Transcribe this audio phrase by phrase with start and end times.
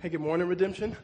[0.00, 0.96] Hey, good morning, Redemption.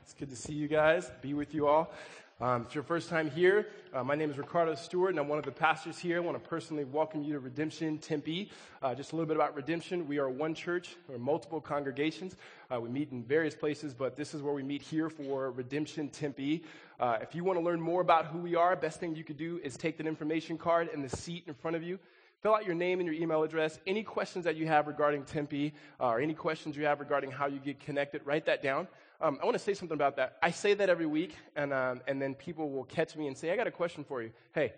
[0.00, 1.92] It's good to see you guys, be with you all.
[2.40, 5.28] Um, if it's your first time here, uh, my name is Ricardo Stewart, and I'm
[5.28, 6.16] one of the pastors here.
[6.16, 8.50] I want to personally welcome you to Redemption Tempe.
[8.82, 10.08] Uh, just a little bit about Redemption.
[10.08, 12.36] We are one church, we're multiple congregations.
[12.74, 16.08] Uh, we meet in various places, but this is where we meet here for Redemption
[16.08, 16.62] Tempe.
[16.98, 19.36] Uh, if you want to learn more about who we are, best thing you could
[19.36, 21.98] do is take that information card in the seat in front of you.
[22.42, 23.80] Fill out your name and your email address.
[23.86, 27.46] Any questions that you have regarding Tempe uh, or any questions you have regarding how
[27.46, 28.86] you get connected, write that down.
[29.20, 30.36] Um, I want to say something about that.
[30.42, 33.50] I say that every week, and, um, and then people will catch me and say,
[33.50, 34.30] I got a question for you.
[34.54, 34.74] Hey,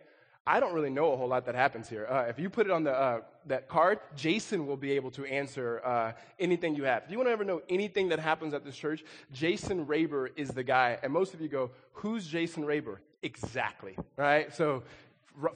[0.46, 2.06] I don't really know a whole lot that happens here.
[2.06, 5.26] Uh, if you put it on the, uh, that card, Jason will be able to
[5.26, 7.02] answer uh, anything you have.
[7.04, 10.48] If you want to ever know anything that happens at this church, Jason Raber is
[10.48, 10.98] the guy.
[11.02, 12.96] And most of you go, Who's Jason Raber?
[13.22, 14.54] Exactly, right?
[14.54, 14.84] So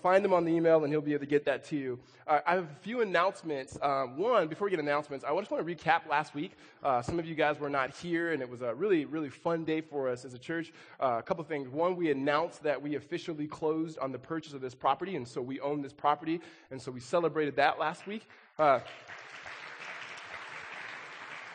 [0.02, 1.98] find him on the email and he'll be able to get that to you.
[2.26, 3.78] Uh, I have a few announcements.
[3.82, 6.52] Um, one, before we get announcements, I just want to recap last week.
[6.82, 9.64] Uh, some of you guys were not here, and it was a really, really fun
[9.64, 10.72] day for us as a church.
[11.00, 11.68] Uh, a couple things.
[11.68, 15.42] One, we announced that we officially closed on the purchase of this property, and so
[15.42, 18.28] we own this property, and so we celebrated that last week.
[18.58, 18.80] Uh,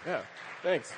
[0.05, 0.22] yeah,
[0.64, 0.94] thanks.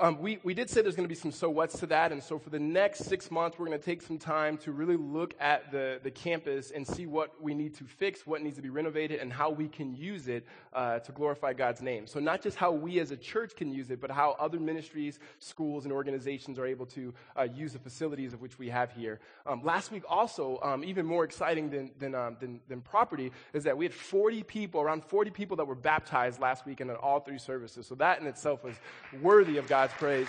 [0.00, 2.10] Um, we, we did say there's going to be some so what's to that.
[2.10, 4.96] And so for the next six months, we're going to take some time to really
[4.96, 8.62] look at the, the campus and see what we need to fix, what needs to
[8.62, 12.06] be renovated, and how we can use it uh, to glorify God's name.
[12.06, 15.18] So not just how we as a church can use it, but how other ministries,
[15.38, 19.20] schools, and organizations are able to uh, use the facilities of which we have here.
[19.44, 23.64] Um, last week also, um, even more exciting than, than, um, than, than property, is
[23.64, 27.20] that we had 40 people, around 40 people that were baptized last week in all
[27.20, 27.86] three services.
[27.86, 28.76] So that in itself was
[29.20, 30.28] worthy of God's God's praise.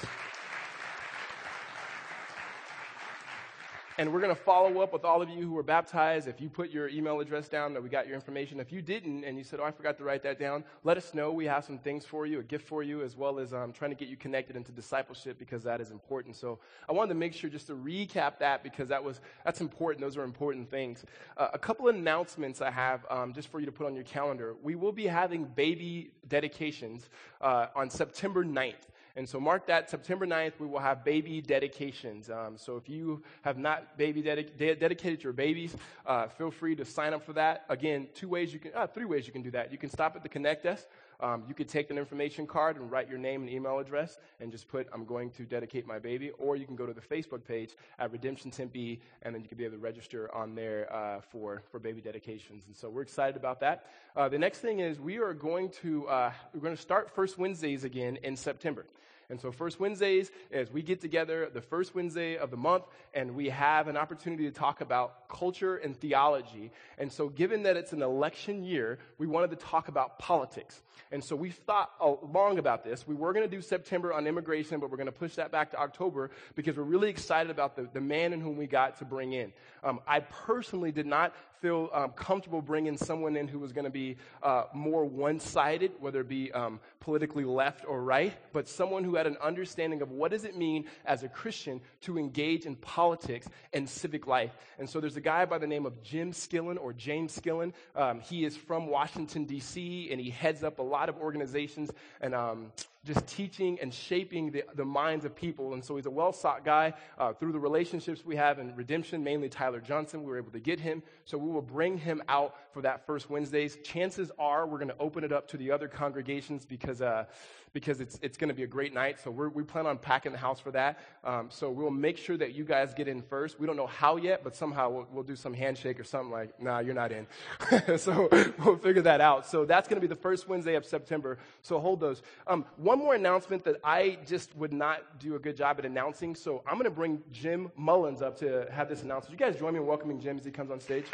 [3.98, 6.28] And we're going to follow up with all of you who were baptized.
[6.28, 8.60] If you put your email address down, that we got your information.
[8.60, 11.14] If you didn't, and you said, "Oh, I forgot to write that down," let us
[11.14, 11.32] know.
[11.32, 13.92] We have some things for you, a gift for you, as well as um, trying
[13.92, 16.36] to get you connected into discipleship because that is important.
[16.36, 16.58] So
[16.90, 20.02] I wanted to make sure just to recap that because that was that's important.
[20.02, 21.06] Those are important things.
[21.38, 24.06] Uh, a couple of announcements I have um, just for you to put on your
[24.06, 24.56] calendar.
[24.64, 27.10] We will be having baby dedications
[27.42, 28.88] uh, on September 9th.
[29.16, 32.30] And so mark that September 9th, we will have baby dedications.
[32.30, 36.86] Um, so if you have not baby de- dedicated your babies, uh, feel free to
[36.86, 37.66] sign up for that.
[37.70, 39.72] Again, two ways you can, uh, three ways you can do that.
[39.72, 40.88] You can stop at the Connect desk.
[41.22, 44.52] Um, you could take an information card and write your name and email address and
[44.52, 46.32] just put, I'm going to dedicate my baby.
[46.32, 49.58] Or you can go to the Facebook page at Redemption Tempe, and then you can
[49.58, 52.64] be able to register on there uh, for, for baby dedications.
[52.68, 53.86] And so we're excited about that.
[54.16, 57.38] Uh, the next thing is we are going to, uh, we're going to start First
[57.38, 58.86] Wednesdays again in September.
[59.32, 62.84] And so, first Wednesdays is we get together the first Wednesday of the month
[63.14, 66.72] and we have an opportunity to talk about culture and theology.
[66.98, 70.84] And so, given that it's an election year, we wanted to talk about politics.
[71.12, 71.92] And so, we thought
[72.32, 73.08] long about this.
[73.08, 75.72] We were going to do September on immigration, but we're going to push that back
[75.72, 79.06] to October because we're really excited about the, the man in whom we got to
[79.06, 79.54] bring in.
[79.84, 83.92] Um, I personally did not feel um, comfortable bringing someone in who was going to
[83.92, 89.04] be uh, more one sided, whether it be um, politically left or right, but someone
[89.04, 92.76] who had an understanding of what does it mean as a Christian to engage in
[92.76, 94.52] politics and civic life.
[94.80, 97.74] And so there's a guy by the name of Jim Skillen or James Skillen.
[97.96, 102.36] Um, he is from Washington, D.C., and he heads up a lot of organizations and
[102.36, 102.72] um,
[103.04, 105.74] just teaching and shaping the, the minds of people.
[105.74, 106.94] And so he's a well sought guy.
[107.18, 110.60] Uh, through the relationships we have in redemption, mainly Tyler Johnson, we were able to
[110.60, 111.02] get him.
[111.26, 113.78] So we will bring him out for that first Wednesdays.
[113.84, 117.26] Chances are we're going to open it up to the other congregations because, uh,
[117.74, 119.20] because it's, it's going to be a great night.
[119.20, 121.00] So we plan on packing the house for that.
[121.24, 123.60] Um, so we'll make sure that you guys get in first.
[123.60, 126.62] We don't know how yet, but somehow we'll, we'll do some handshake or something like,
[126.62, 127.26] nah, you're not in.
[127.98, 128.30] so
[128.64, 129.48] we'll figure that out.
[129.48, 131.40] So that's going to be the first Wednesday of September.
[131.64, 132.22] So hold those.
[132.46, 132.66] Um,
[133.00, 136.36] more announcement that I just would not do a good job at announcing.
[136.36, 139.40] So I'm going to bring Jim Mullins up to have this announcement.
[139.40, 141.06] You guys join me in welcoming Jim as he comes on stage.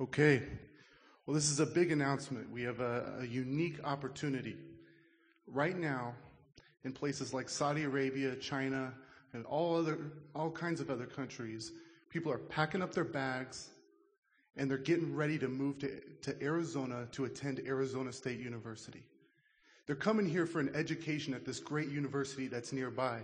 [0.00, 0.42] Okay.
[1.24, 2.50] Well, this is a big announcement.
[2.50, 4.56] We have a, a, unique opportunity.
[5.46, 6.14] Right now,
[6.84, 8.92] in places like Saudi Arabia, China,
[9.32, 9.98] and all other
[10.34, 11.72] all kinds of other countries,
[12.10, 13.70] people are packing up their bags
[14.56, 19.02] and they're getting ready to move to, to Arizona to attend Arizona State University.
[19.86, 23.20] They're coming here for an education at this great university that's nearby.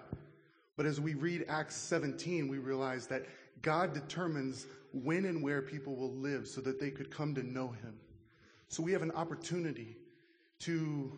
[0.77, 3.27] But as we read Acts 17, we realize that
[3.63, 7.69] God determines when and where people will live so that they could come to know
[7.69, 7.99] Him.
[8.69, 9.97] So we have an opportunity
[10.61, 11.13] to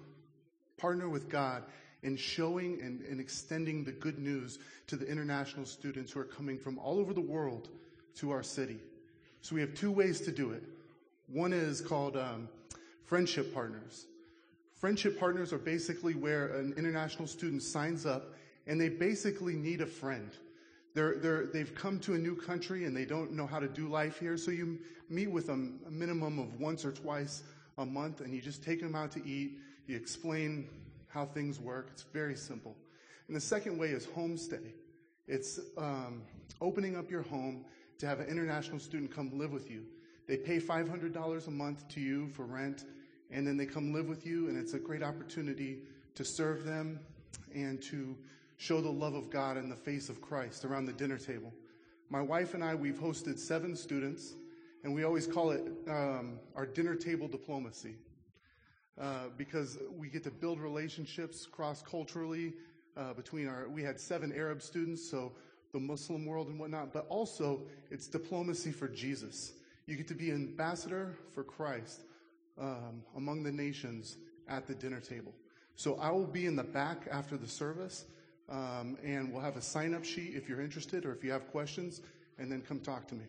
[0.77, 1.65] partner with God
[2.03, 6.59] in showing and, and extending the good news to the international students who are coming
[6.59, 7.69] from all over the world
[8.17, 8.79] to our city.
[9.45, 10.63] So we have two ways to do it.
[11.27, 12.49] One is called um,
[13.05, 14.07] Friendship Partners.
[14.75, 18.33] Friendship Partners are basically where an international student signs up
[18.67, 20.31] and they basically need a friend.
[20.95, 23.87] They're, they're, they've come to a new country and they don't know how to do
[23.87, 24.79] life here, so you
[25.11, 27.43] meet with them a minimum of once or twice
[27.77, 29.59] a month and you just take them out to eat.
[29.87, 30.67] You explain
[31.09, 31.89] how things work.
[31.93, 32.75] It's very simple.
[33.27, 34.73] And the second way is homestay.
[35.29, 36.23] It's um,
[36.63, 37.67] opening up your home
[37.99, 39.85] to have an international student come live with you.
[40.27, 42.85] They pay $500 a month to you for rent,
[43.31, 45.79] and then they come live with you, and it's a great opportunity
[46.15, 47.01] to serve them
[47.55, 48.17] and to
[48.57, 51.53] show the love of God in the face of Christ around the dinner table.
[52.11, 54.35] My wife and I, we've hosted seven students,
[54.83, 57.97] and we always call it um, our dinner table diplomacy.
[59.01, 62.53] Uh, because we get to build relationships cross culturally
[62.97, 63.69] uh, between our.
[63.69, 65.33] We had seven Arab students, so
[65.75, 67.61] the Muslim world and whatnot, but also
[67.91, 69.53] it's diplomacy for Jesus.
[69.87, 72.05] You get to be ambassador for Christ
[72.59, 74.17] um, among the nations
[74.49, 75.35] at the dinner table.
[75.75, 78.05] So I will be in the back after the service,
[78.49, 81.51] um, and we'll have a sign up sheet if you're interested or if you have
[81.51, 82.01] questions,
[82.39, 83.25] and then come talk to me.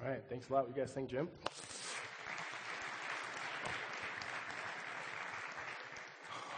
[0.00, 0.68] All right, thanks a lot.
[0.68, 1.28] What you guys think, Jim?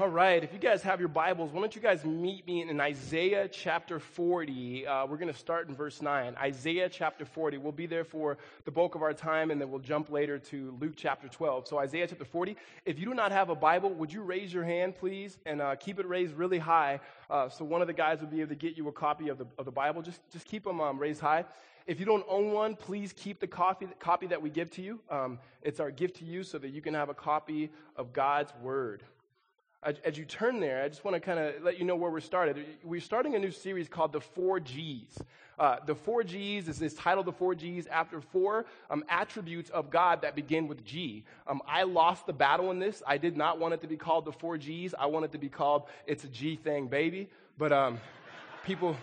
[0.02, 2.80] All right, if you guys have your Bibles, why don't you guys meet me in
[2.80, 4.84] Isaiah chapter 40?
[4.84, 6.34] Uh, we're going to start in verse 9.
[6.42, 7.58] Isaiah chapter 40.
[7.58, 10.76] We'll be there for the bulk of our time, and then we'll jump later to
[10.80, 11.68] Luke chapter 12.
[11.68, 12.56] So, Isaiah chapter 40.
[12.84, 15.76] If you do not have a Bible, would you raise your hand, please, and uh,
[15.76, 16.98] keep it raised really high
[17.30, 19.38] uh, so one of the guys will be able to get you a copy of
[19.38, 20.02] the, of the Bible?
[20.02, 21.44] Just, just keep them um, raised high.
[21.86, 24.98] If you don't own one, please keep the copy, copy that we give to you.
[25.08, 28.52] Um, it's our gift to you so that you can have a copy of God's
[28.60, 29.04] Word
[29.82, 32.20] as you turn there, I just want to kind of let you know where we're
[32.20, 32.64] started.
[32.84, 35.18] We're starting a new series called The Four G's.
[35.58, 39.90] Uh, the Four G's is this title, The Four G's, after four um, attributes of
[39.90, 41.24] God that begin with G.
[41.48, 43.02] Um, I lost the battle in this.
[43.06, 44.94] I did not want it to be called The Four G's.
[44.96, 47.28] I want it to be called It's a G Thing, Baby.
[47.58, 48.00] But um,
[48.64, 48.96] people,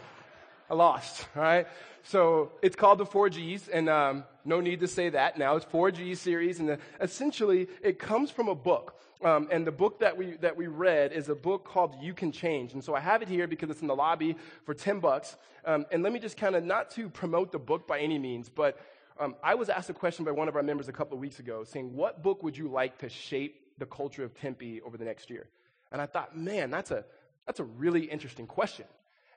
[0.69, 1.67] I lost, all right?
[2.03, 5.57] So it's called The Four G's, and um, no need to say that now.
[5.57, 8.95] It's Four G series, and the, essentially it comes from a book.
[9.21, 12.31] Um, and the book that we, that we read is a book called You Can
[12.31, 12.73] Change.
[12.73, 15.35] And so I have it here because it's in the lobby for 10 bucks.
[15.65, 18.47] Um, and let me just kind of, not to promote the book by any means,
[18.47, 18.79] but
[19.19, 21.39] um, I was asked a question by one of our members a couple of weeks
[21.39, 25.03] ago saying, What book would you like to shape the culture of Tempe over the
[25.03, 25.47] next year?
[25.91, 27.03] And I thought, man, that's a,
[27.45, 28.85] that's a really interesting question.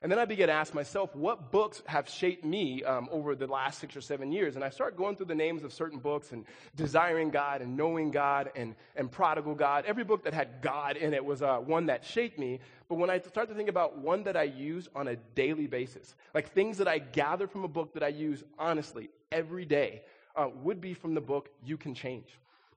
[0.03, 3.47] And then I began to ask myself, what books have shaped me um, over the
[3.47, 4.57] last six or seven years?
[4.57, 6.43] And I start going through the names of certain books and
[6.75, 9.85] Desiring God and Knowing God and, and Prodigal God.
[9.87, 12.59] Every book that had God in it was uh, one that shaped me.
[12.89, 16.15] But when I start to think about one that I use on a daily basis,
[16.33, 20.01] like things that I gather from a book that I use honestly every day,
[20.35, 22.27] uh, would be from the book You Can Change.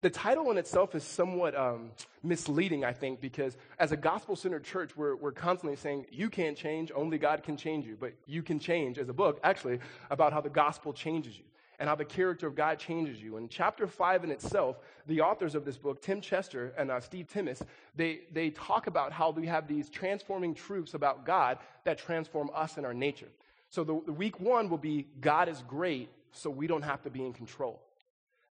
[0.03, 1.91] The title in itself is somewhat um,
[2.23, 6.57] misleading, I think, because as a gospel centered church, we're, we're constantly saying, you can't
[6.57, 7.97] change, only God can change you.
[7.99, 11.45] But you can change as a book, actually, about how the gospel changes you
[11.79, 13.37] and how the character of God changes you.
[13.37, 17.29] In chapter 5 in itself, the authors of this book, Tim Chester and uh, Steve
[17.33, 17.63] Timmis,
[17.95, 22.77] they, they talk about how we have these transforming truths about God that transform us
[22.77, 23.29] and our nature.
[23.69, 27.11] So the, the week one will be God is great, so we don't have to
[27.11, 27.83] be in control.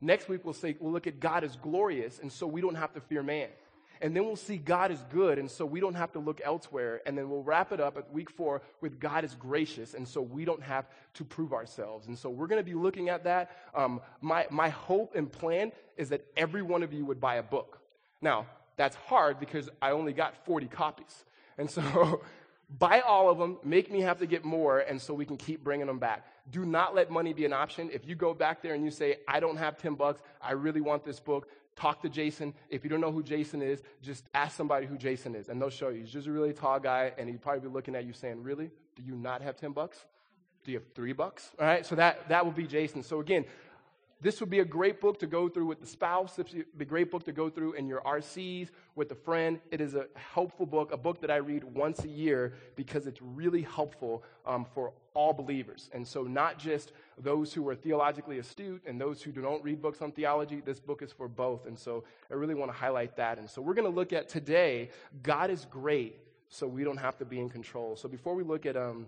[0.05, 2.93] Next week, we'll say, we'll look at God is glorious, and so we don't have
[2.93, 3.47] to fear man.
[4.01, 7.01] And then we'll see God is good, and so we don't have to look elsewhere.
[7.07, 10.21] And then we'll wrap it up at week four with God is gracious, and so
[10.21, 10.85] we don't have
[11.15, 12.05] to prove ourselves.
[12.05, 13.49] And so we're going to be looking at that.
[13.73, 17.43] Um, my, my hope and plan is that every one of you would buy a
[17.43, 17.79] book.
[18.21, 18.45] Now,
[18.77, 21.25] that's hard because I only got 40 copies.
[21.57, 22.21] And so
[22.69, 25.63] buy all of them, make me have to get more, and so we can keep
[25.63, 26.25] bringing them back.
[26.51, 27.89] Do not let money be an option.
[27.91, 30.81] If you go back there and you say, I don't have 10 bucks, I really
[30.81, 32.53] want this book, talk to Jason.
[32.69, 35.69] If you don't know who Jason is, just ask somebody who Jason is, and they'll
[35.69, 36.01] show you.
[36.01, 38.71] He's just a really tall guy, and he'd probably be looking at you saying, Really?
[38.95, 40.05] Do you not have 10 bucks?
[40.63, 41.51] Do you have three bucks?
[41.59, 43.03] All right, so that, that would be Jason.
[43.03, 43.45] So again,
[44.21, 46.35] this would be a great book to go through with the spouse.
[46.35, 49.59] This would be a great book to go through in your RCs with a friend.
[49.71, 53.21] It is a helpful book, a book that I read once a year because it's
[53.21, 55.89] really helpful um, for all believers.
[55.93, 60.01] And so, not just those who are theologically astute and those who don't read books
[60.01, 61.65] on theology, this book is for both.
[61.65, 63.37] And so, I really want to highlight that.
[63.37, 64.89] And so, we're going to look at today
[65.23, 66.19] God is great,
[66.49, 67.95] so we don't have to be in control.
[67.95, 69.07] So, before we look at um,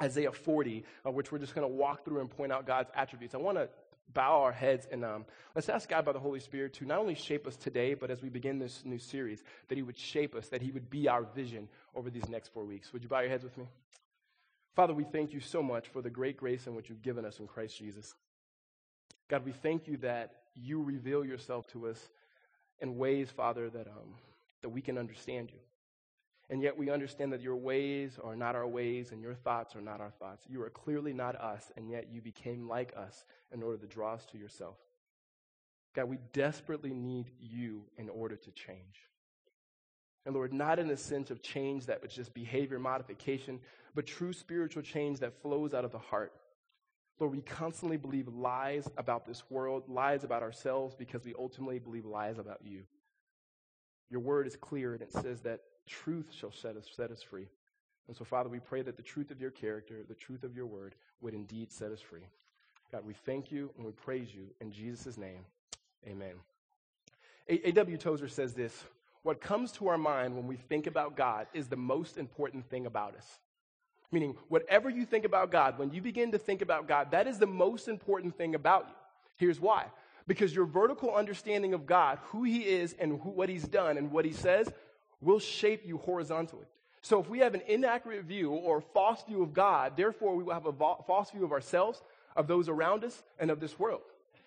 [0.00, 3.34] Isaiah 40, uh, which we're just going to walk through and point out God's attributes,
[3.34, 3.68] I want to
[4.12, 7.14] bow our heads and um, let's ask God by the Holy Spirit to not only
[7.14, 10.48] shape us today, but as we begin this new series, that He would shape us,
[10.48, 12.92] that He would be our vision over these next four weeks.
[12.92, 13.66] Would you bow your heads with me?
[14.74, 17.40] Father, we thank you so much for the great grace in which you've given us
[17.40, 18.14] in Christ Jesus.
[19.28, 22.08] God, we thank you that you reveal yourself to us
[22.80, 24.14] in ways, Father, that, um,
[24.62, 25.58] that we can understand you.
[26.50, 29.80] And yet we understand that your ways are not our ways and your thoughts are
[29.80, 30.44] not our thoughts.
[30.48, 34.14] You are clearly not us, and yet you became like us in order to draw
[34.14, 34.76] us to yourself.
[35.94, 39.08] God, we desperately need you in order to change.
[40.24, 43.60] And Lord, not in the sense of change that was just behavior modification,
[43.94, 46.32] but true spiritual change that flows out of the heart.
[47.18, 52.04] Lord, we constantly believe lies about this world, lies about ourselves, because we ultimately believe
[52.04, 52.82] lies about you.
[54.10, 57.48] Your word is clear, and it says that truth shall set us, set us free.
[58.08, 60.66] And so, Father, we pray that the truth of your character, the truth of your
[60.66, 62.26] word, would indeed set us free.
[62.90, 65.44] God, we thank you and we praise you in Jesus' name.
[66.06, 66.34] Amen.
[67.48, 67.96] A.W.
[67.96, 68.84] Tozer says this
[69.22, 72.86] What comes to our mind when we think about God is the most important thing
[72.86, 73.26] about us.
[74.10, 77.38] Meaning, whatever you think about God, when you begin to think about God, that is
[77.38, 78.94] the most important thing about you.
[79.38, 79.86] Here's why.
[80.26, 84.12] Because your vertical understanding of God, who He is and who, what He's done and
[84.12, 84.70] what He says,
[85.22, 86.66] will shape you horizontally.
[87.00, 90.54] So if we have an inaccurate view or false view of God, therefore we will
[90.54, 92.02] have a false view of ourselves,
[92.36, 94.02] of those around us, and of this world.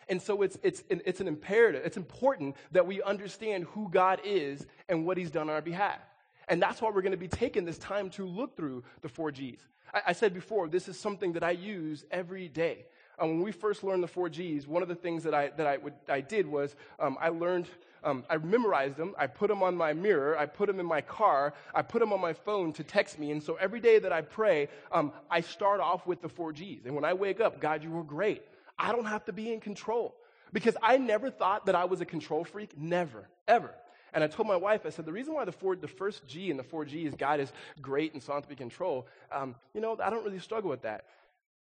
[0.07, 4.65] And so it's, it's, it's an imperative, it's important that we understand who God is
[4.87, 5.99] and what He's done on our behalf.
[6.47, 9.31] And that's why we're going to be taking this time to look through the four
[9.31, 9.67] G's.
[9.93, 12.85] I, I said before, this is something that I use every day.
[13.19, 15.67] Um, when we first learned the four G's, one of the things that I, that
[15.67, 17.67] I, would, I did was um, I learned
[18.03, 19.15] um, I memorized them.
[19.17, 20.37] I put them on my mirror.
[20.37, 21.55] I put them in my car.
[21.73, 23.31] I put them on my phone to text me.
[23.31, 26.85] And so every day that I pray, um, I start off with the four G's.
[26.85, 28.43] And when I wake up, God, you were great.
[28.77, 30.13] I don't have to be in control
[30.53, 32.77] because I never thought that I was a control freak.
[32.77, 33.71] Never, ever.
[34.13, 36.51] And I told my wife, I said, the reason why the, four, the first G
[36.51, 39.55] in the four G is God is great and so on to be control, um,
[39.73, 41.05] you know, I don't really struggle with that.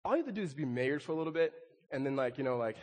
[0.07, 1.53] All you have to do is be married for a little bit
[1.91, 2.77] and then, like, you know, like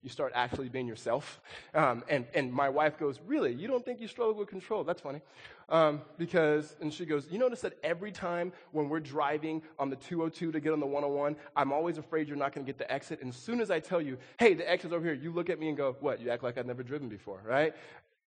[0.00, 1.40] you start actually being yourself.
[1.74, 3.52] Um, and, and my wife goes, Really?
[3.52, 4.84] You don't think you struggle with control?
[4.84, 5.22] That's funny.
[5.68, 9.96] Um, because, and she goes, You notice that every time when we're driving on the
[9.96, 12.90] 202 to get on the 101, I'm always afraid you're not going to get the
[12.92, 13.22] exit.
[13.22, 15.58] And as soon as I tell you, Hey, the exit's over here, you look at
[15.58, 16.20] me and go, What?
[16.20, 17.74] You act like I've never driven before, right?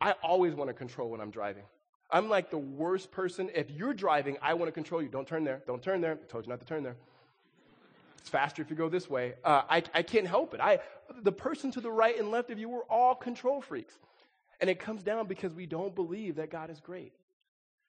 [0.02, 1.64] I always want to control when I'm driving.
[2.12, 3.50] I'm like the worst person.
[3.56, 5.08] If you're driving, I want to control you.
[5.08, 5.62] Don't turn there.
[5.66, 6.20] Don't turn there.
[6.22, 6.98] I told you not to turn there.
[8.20, 9.34] It's faster if you go this way.
[9.44, 10.60] Uh, I, I can't help it.
[10.60, 10.80] I,
[11.22, 13.94] the person to the right and left of you, we're all control freaks.
[14.62, 17.14] And it comes down because we don't believe that God is great.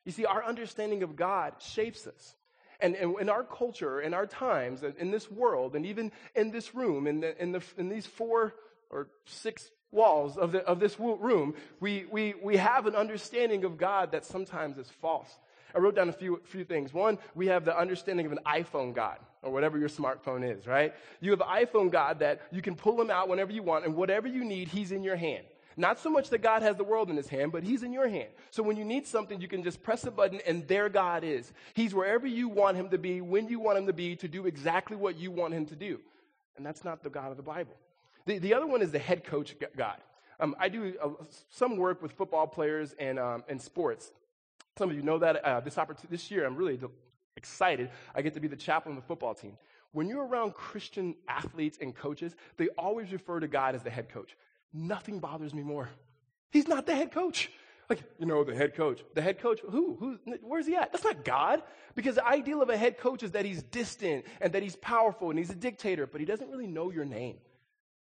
[0.05, 2.35] You see, our understanding of God shapes us.
[2.83, 7.07] And, in our culture, in our times, in this world, and even in this room,
[7.07, 8.55] in, the, in, the, in these four
[8.89, 13.77] or six walls of, the, of this room, we, we, we have an understanding of
[13.77, 15.29] God that sometimes is false.
[15.75, 16.95] I wrote down a few, few things.
[16.95, 20.95] One, we have the understanding of an iPhone God, or whatever your smartphone is, right?
[21.21, 23.95] You have an iPhone God that you can pull him out whenever you want, and
[23.95, 25.45] whatever you need, he's in your hand.
[25.77, 28.09] Not so much that God has the world in his hand, but he's in your
[28.09, 28.29] hand.
[28.51, 31.53] So when you need something, you can just press a button and there God is.
[31.75, 34.47] He's wherever you want him to be, when you want him to be, to do
[34.47, 36.01] exactly what you want him to do.
[36.57, 37.75] And that's not the God of the Bible.
[38.27, 39.97] The, the other one is the head coach God.
[40.39, 41.11] Um, I do uh,
[41.51, 44.13] some work with football players and, um, and sports.
[44.77, 46.79] Some of you know that uh, this, opportunity, this year, I'm really
[47.37, 47.91] excited.
[48.15, 49.57] I get to be the chaplain of the football team.
[49.93, 54.09] When you're around Christian athletes and coaches, they always refer to God as the head
[54.09, 54.37] coach.
[54.73, 55.89] Nothing bothers me more.
[56.51, 57.51] He's not the head coach.
[57.89, 59.03] Like, you know, the head coach.
[59.15, 59.97] The head coach, who?
[59.99, 60.19] who?
[60.43, 60.93] Where's he at?
[60.93, 61.63] That's not God.
[61.97, 65.31] Because the ideal of a head coach is that he's distant and that he's powerful
[65.31, 67.39] and he's a dictator, but he doesn't really know your name.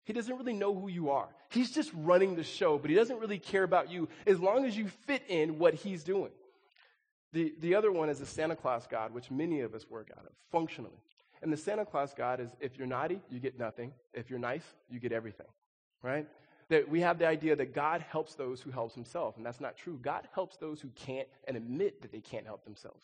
[0.05, 1.27] He doesn't really know who you are.
[1.49, 4.75] He's just running the show, but he doesn't really care about you as long as
[4.75, 6.31] you fit in what he's doing.
[7.35, 10.25] The, the other one is the Santa Claus God, which many of us work out
[10.25, 11.01] of functionally.
[11.41, 13.91] And the Santa Claus God is if you're naughty, you get nothing.
[14.13, 15.47] If you're nice, you get everything,
[16.01, 16.25] right?
[16.69, 19.75] That we have the idea that God helps those who helps himself, and that's not
[19.75, 19.99] true.
[20.01, 23.03] God helps those who can't and admit that they can't help themselves.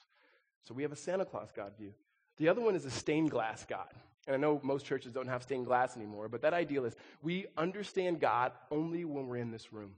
[0.64, 1.92] So we have a Santa Claus God view.
[2.38, 3.90] The other one is a stained glass God.
[4.28, 7.48] And I know most churches don't have stained glass anymore, but that ideal is we
[7.58, 9.92] understand God only when we're in this room.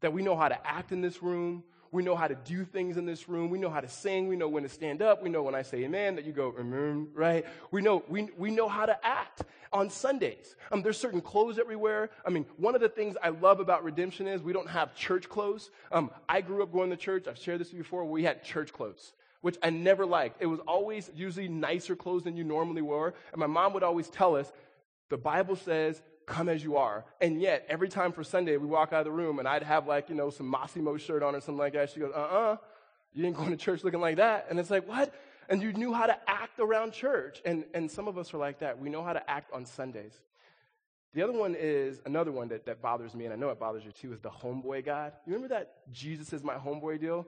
[0.00, 2.96] That we know how to act in this room, we know how to do things
[2.96, 3.50] in this room.
[3.50, 4.28] We know how to sing.
[4.28, 5.22] We know when to stand up.
[5.22, 7.44] We know when I say amen that you go, amen, right?
[7.70, 9.42] We know, we, we know how to act
[9.72, 10.54] on Sundays.
[10.70, 12.10] Um, there's certain clothes everywhere.
[12.24, 15.28] I mean, one of the things I love about redemption is we don't have church
[15.28, 15.70] clothes.
[15.90, 17.26] Um, I grew up going to church.
[17.26, 18.04] I've shared this before.
[18.04, 20.42] We had church clothes which I never liked.
[20.42, 23.14] It was always usually nicer clothes than you normally wore.
[23.32, 24.52] And my mom would always tell us,
[25.08, 27.04] the Bible says come as you are.
[27.20, 29.86] And yet, every time for Sunday, we walk out of the room and I'd have
[29.86, 31.90] like, you know, some Massimo shirt on or something like that.
[31.90, 32.56] She goes, uh uh
[33.12, 34.46] you ain't going to church looking like that.
[34.50, 35.12] And it's like, what?
[35.48, 37.42] And you knew how to act around church.
[37.44, 38.78] And, and some of us are like that.
[38.78, 40.12] We know how to act on Sundays.
[41.12, 43.84] The other one is another one that, that bothers me, and I know it bothers
[43.84, 45.12] you too, is the homeboy God.
[45.26, 47.26] You remember that Jesus is my homeboy deal?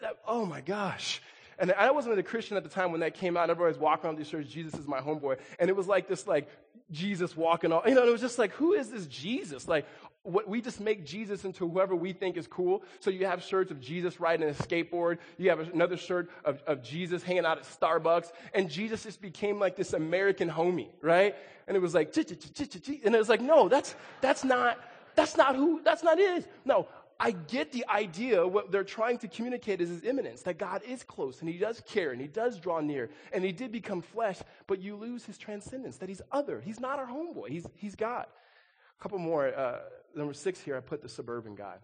[0.00, 1.20] That, oh my gosh.
[1.58, 3.50] And I wasn't a Christian at the time when that came out.
[3.50, 5.38] Everybody was walking around these churches, Jesus is my homeboy.
[5.58, 6.48] And it was like this, like,
[6.90, 9.66] Jesus walking all, you know, it was just like, who is this Jesus?
[9.66, 9.86] Like,
[10.22, 12.82] what, we just make Jesus into whoever we think is cool.
[13.00, 15.18] So you have shirts of Jesus riding a skateboard.
[15.38, 18.32] You have another shirt of, of Jesus hanging out at Starbucks.
[18.54, 21.34] And Jesus just became like this American homie, right?
[21.68, 24.78] And it was like, and it was like, no, that's, that's not,
[25.14, 26.50] that's not who, that's not it.
[26.64, 28.46] No, I get the idea.
[28.46, 31.82] What they're trying to communicate is his immanence, that God is close and he does
[31.86, 35.38] care and he does draw near and he did become flesh, but you lose his
[35.38, 36.60] transcendence, that he's other.
[36.60, 38.26] He's not our homeboy, he's, he's God.
[38.98, 39.54] A couple more.
[39.54, 39.78] Uh,
[40.14, 41.78] number six here, I put the suburban God.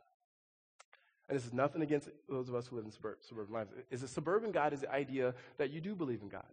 [1.28, 3.70] And this is nothing against those of us who live in suburban lives.
[3.90, 6.44] Is a suburban God is the idea that you do believe in God.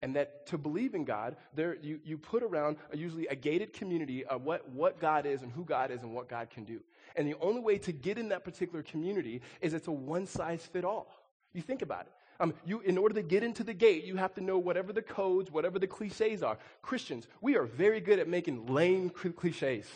[0.00, 3.72] And that to believe in God, there you, you put around a, usually a gated
[3.72, 6.80] community of what, what God is and who God is and what God can do.
[7.16, 10.64] And the only way to get in that particular community is it's a one size
[10.64, 11.12] fit all.
[11.52, 12.12] You think about it.
[12.40, 15.02] Um, you, in order to get into the gate, you have to know whatever the
[15.02, 16.56] codes, whatever the cliches are.
[16.82, 19.86] Christians, we are very good at making lame cliches.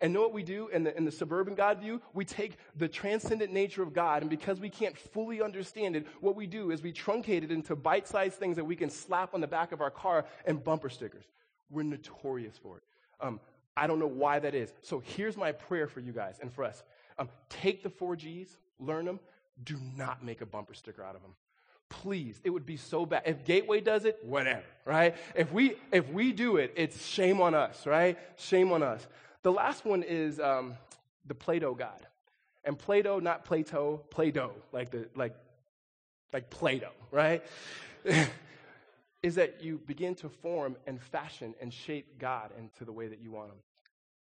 [0.00, 2.00] And know what we do in the, in the suburban God view?
[2.14, 6.36] We take the transcendent nature of God, and because we can't fully understand it, what
[6.36, 9.40] we do is we truncate it into bite sized things that we can slap on
[9.40, 11.24] the back of our car and bumper stickers.
[11.68, 12.82] We're notorious for it.
[13.20, 13.40] Um,
[13.76, 14.72] I don't know why that is.
[14.82, 16.82] So here's my prayer for you guys and for us.
[17.18, 19.20] Um, take the four G's, learn them.
[19.62, 21.32] Do not make a bumper sticker out of them.
[21.90, 23.22] Please, it would be so bad.
[23.26, 25.16] If Gateway does it, whatever, right?
[25.34, 28.16] If we if we do it, it's shame on us, right?
[28.36, 29.06] Shame on us.
[29.42, 30.74] The last one is um,
[31.26, 32.06] the Play-Doh God,
[32.64, 35.34] and Play-Doh, not Plato, Play-Doh, like the like
[36.32, 37.42] like Play-Doh, right?
[39.22, 43.20] is that you begin to form and fashion and shape God into the way that
[43.20, 43.58] you want Him.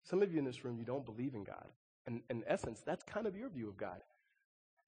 [0.05, 1.67] Some of you in this room, you don't believe in God.
[2.07, 4.00] And in essence, that's kind of your view of God.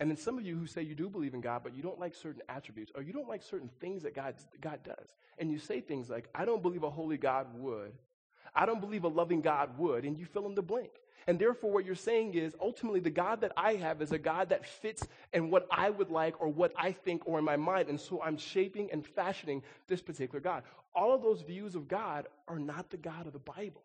[0.00, 2.00] And then some of you who say you do believe in God, but you don't
[2.00, 5.14] like certain attributes, or you don't like certain things that God, God does.
[5.38, 7.92] And you say things like, I don't believe a holy God would.
[8.54, 10.04] I don't believe a loving God would.
[10.04, 10.90] And you fill in the blank.
[11.26, 14.48] And therefore, what you're saying is ultimately the God that I have is a God
[14.48, 17.88] that fits in what I would like or what I think or in my mind.
[17.88, 20.64] And so I'm shaping and fashioning this particular God.
[20.94, 23.82] All of those views of God are not the God of the Bible.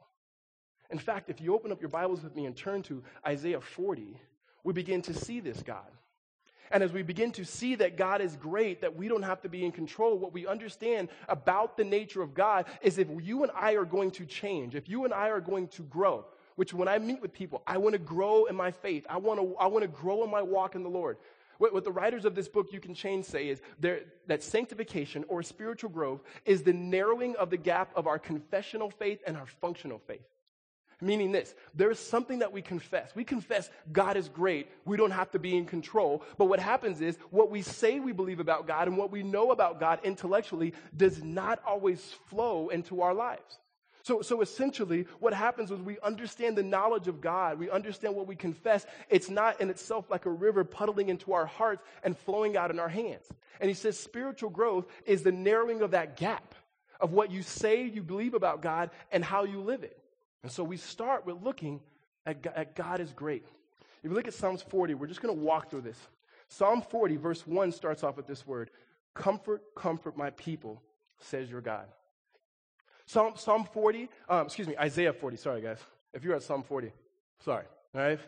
[0.89, 4.17] In fact, if you open up your Bibles with me and turn to Isaiah 40,
[4.63, 5.91] we begin to see this God.
[6.71, 9.49] And as we begin to see that God is great, that we don't have to
[9.49, 13.51] be in control, what we understand about the nature of God is if you and
[13.55, 16.25] I are going to change, if you and I are going to grow,
[16.55, 19.05] which when I meet with people, I want to grow in my faith.
[19.09, 21.17] I want to, I want to grow in my walk in the Lord.
[21.59, 25.23] What, what the writers of this book, You Can Change, say is there, that sanctification
[25.27, 29.45] or spiritual growth is the narrowing of the gap of our confessional faith and our
[29.45, 30.25] functional faith.
[30.99, 33.11] Meaning this, there is something that we confess.
[33.15, 34.67] We confess God is great.
[34.83, 36.23] We don't have to be in control.
[36.39, 39.51] But what happens is what we say we believe about God and what we know
[39.51, 43.59] about God intellectually does not always flow into our lives.
[44.01, 47.59] So, so essentially, what happens is we understand the knowledge of God.
[47.59, 48.85] We understand what we confess.
[49.09, 52.79] It's not in itself like a river puddling into our hearts and flowing out in
[52.79, 53.25] our hands.
[53.59, 56.55] And he says spiritual growth is the narrowing of that gap
[56.99, 59.99] of what you say you believe about God and how you live it.
[60.43, 61.81] And so we start with looking
[62.25, 63.45] at God, at God is great.
[64.03, 65.97] If you look at Psalms 40, we're just going to walk through this.
[66.47, 68.69] Psalm 40, verse 1 starts off with this word
[69.13, 70.81] Comfort, comfort my people,
[71.19, 71.87] says your God.
[73.07, 75.79] Psalm, Psalm 40, um, excuse me, Isaiah 40, sorry guys.
[76.13, 76.91] If you're at Psalm 40,
[77.43, 78.19] sorry, all right?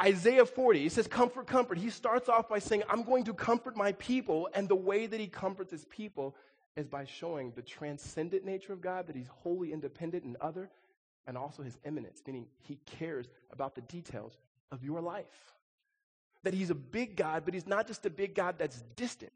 [0.00, 1.76] Isaiah 40, he says, Comfort, comfort.
[1.78, 5.20] He starts off by saying, I'm going to comfort my people, and the way that
[5.20, 6.36] he comforts his people
[6.76, 10.70] is by showing the transcendent nature of God, that he's wholly independent and other,
[11.26, 14.36] and also his immanence, meaning he cares about the details
[14.72, 15.54] of your life.
[16.42, 19.32] That he's a big God, but he's not just a big God that's distant,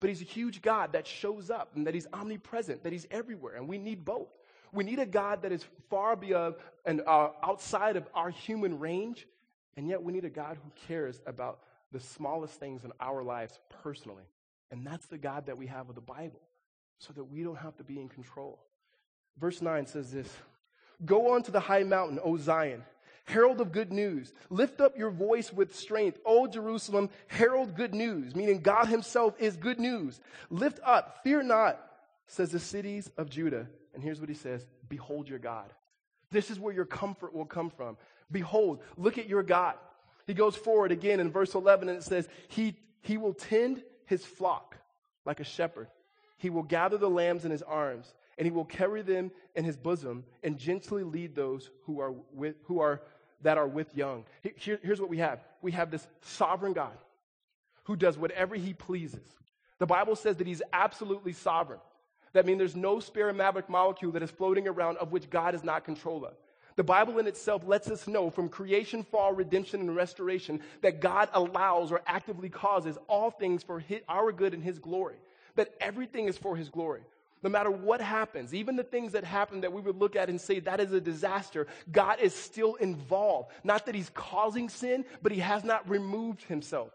[0.00, 3.54] but he's a huge God that shows up and that he's omnipresent, that he's everywhere,
[3.54, 4.30] and we need both.
[4.72, 6.54] We need a God that is far beyond
[6.84, 9.28] and uh, outside of our human range,
[9.76, 11.60] and yet we need a God who cares about
[11.92, 14.24] the smallest things in our lives personally.
[14.70, 16.40] And that's the God that we have of the Bible,
[16.98, 18.64] so that we don't have to be in control.
[19.38, 20.28] Verse 9 says this
[21.04, 22.84] Go on to the high mountain, O Zion,
[23.24, 24.32] herald of good news.
[24.50, 29.56] Lift up your voice with strength, O Jerusalem, herald good news, meaning God Himself is
[29.56, 30.20] good news.
[30.50, 31.80] Lift up, fear not,
[32.26, 33.66] says the cities of Judah.
[33.94, 35.72] And here's what He says Behold your God.
[36.30, 37.96] This is where your comfort will come from.
[38.30, 39.74] Behold, look at your God.
[40.26, 44.24] He goes forward again in verse 11 and it says, He, he will tend his
[44.24, 44.76] flock
[45.24, 45.88] like a shepherd.
[46.38, 49.76] He will gather the lambs in his arms and he will carry them in his
[49.76, 53.02] bosom and gently lead those who are with, who are,
[53.42, 54.24] that are with young.
[54.56, 55.40] Here, here's what we have.
[55.60, 56.96] We have this sovereign God
[57.84, 59.26] who does whatever he pleases.
[59.78, 61.80] The Bible says that he's absolutely sovereign.
[62.32, 65.64] That means there's no spare maverick molecule that is floating around of which God is
[65.64, 66.34] not control of.
[66.76, 71.28] The Bible in itself lets us know from creation, fall, redemption, and restoration that God
[71.34, 75.16] allows or actively causes all things for his, our good and His glory.
[75.56, 77.02] That everything is for His glory.
[77.42, 80.40] No matter what happens, even the things that happen that we would look at and
[80.40, 83.50] say that is a disaster, God is still involved.
[83.64, 86.92] Not that He's causing sin, but He has not removed Himself.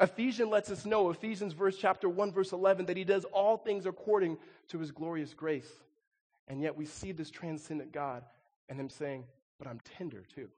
[0.00, 3.86] Ephesians lets us know, Ephesians verse chapter 1, verse 11, that He does all things
[3.86, 5.70] according to His glorious grace.
[6.48, 8.24] And yet we see this transcendent God
[8.68, 9.24] and him saying,
[9.58, 10.48] But I'm tender too.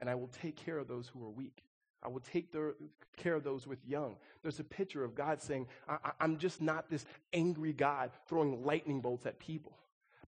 [0.00, 1.62] And I will take care of those who are weak.
[2.02, 2.74] I will take their,
[3.16, 4.16] care of those with young.
[4.42, 9.00] There's a picture of God saying, I, am just not this angry God throwing lightning
[9.00, 9.72] bolts at people.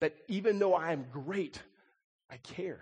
[0.00, 1.60] That even though I am great,
[2.30, 2.80] I care.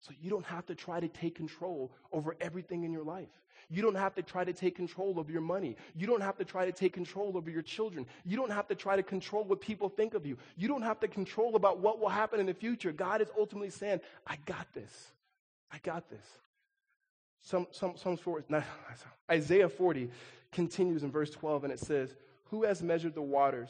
[0.00, 3.28] So you don't have to try to take control over everything in your life.
[3.70, 5.76] You don't have to try to take control of your money.
[5.94, 8.06] You don't have to try to take control over your children.
[8.24, 10.36] You don't have to try to control what people think of you.
[10.56, 12.92] You don't have to control about what will happen in the future.
[12.92, 15.12] God is ultimately saying, I got this.
[15.70, 16.26] I got this.
[17.42, 18.64] Some, some, some 40, not,
[19.30, 20.10] Isaiah 40
[20.52, 22.14] continues in verse 12 and it says,
[22.46, 23.68] Who has measured the waters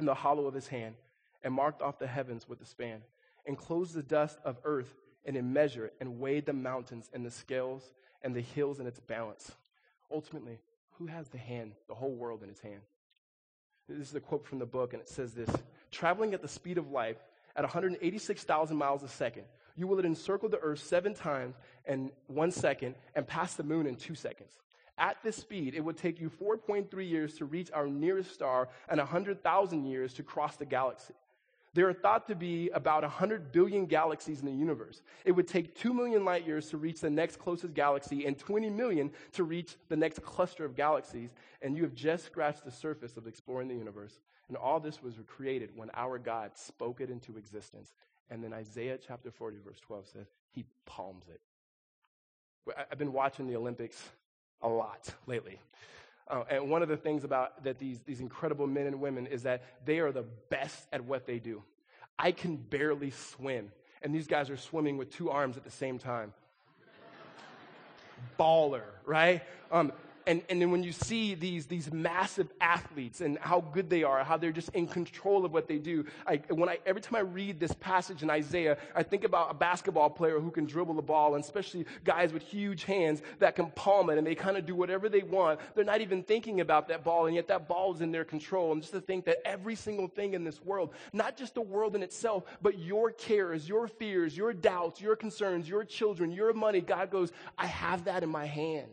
[0.00, 0.94] in the hollow of his hand
[1.42, 3.00] and marked off the heavens with a span,
[3.46, 7.30] and closed the dust of earth in a measure and weighed the mountains in the
[7.30, 9.52] scales and the hills in its balance.
[10.10, 10.58] Ultimately,
[10.98, 12.80] who has the hand, the whole world in his hand?
[13.88, 15.48] This is a quote from the book, and it says this
[15.90, 17.18] Traveling at the speed of light
[17.56, 19.44] at 186,000 miles a second,
[19.78, 21.54] you will encircle the earth seven times
[21.86, 24.52] in one second and pass the moon in two seconds.
[24.98, 28.98] At this speed, it would take you 4.3 years to reach our nearest star and
[28.98, 31.14] 100,000 years to cross the galaxy.
[31.74, 35.02] There are thought to be about 100 billion galaxies in the universe.
[35.24, 38.70] It would take 2 million light years to reach the next closest galaxy and 20
[38.70, 41.30] million to reach the next cluster of galaxies.
[41.62, 44.18] And you have just scratched the surface of exploring the universe.
[44.48, 47.92] And all this was created when our God spoke it into existence.
[48.30, 51.40] And then Isaiah chapter 40, verse 12 says, He palms it.
[52.90, 54.02] I've been watching the Olympics
[54.60, 55.60] a lot lately.
[56.28, 59.44] Uh, and one of the things about that these, these incredible men and women is
[59.44, 61.62] that they are the best at what they do.
[62.18, 65.98] I can barely swim, and these guys are swimming with two arms at the same
[65.98, 66.34] time.
[68.38, 69.42] Baller, right?
[69.70, 69.92] Um,
[70.28, 74.22] and, and then when you see these, these massive athletes and how good they are,
[74.22, 77.20] how they're just in control of what they do, I, when I, every time I
[77.20, 81.02] read this passage in Isaiah, I think about a basketball player who can dribble the
[81.02, 84.66] ball, and especially guys with huge hands that can palm it and they kind of
[84.66, 85.60] do whatever they want.
[85.74, 88.72] They're not even thinking about that ball, and yet that ball is in their control.
[88.72, 91.96] And just to think that every single thing in this world, not just the world
[91.96, 96.82] in itself, but your cares, your fears, your doubts, your concerns, your children, your money,
[96.82, 98.92] God goes, I have that in my hand.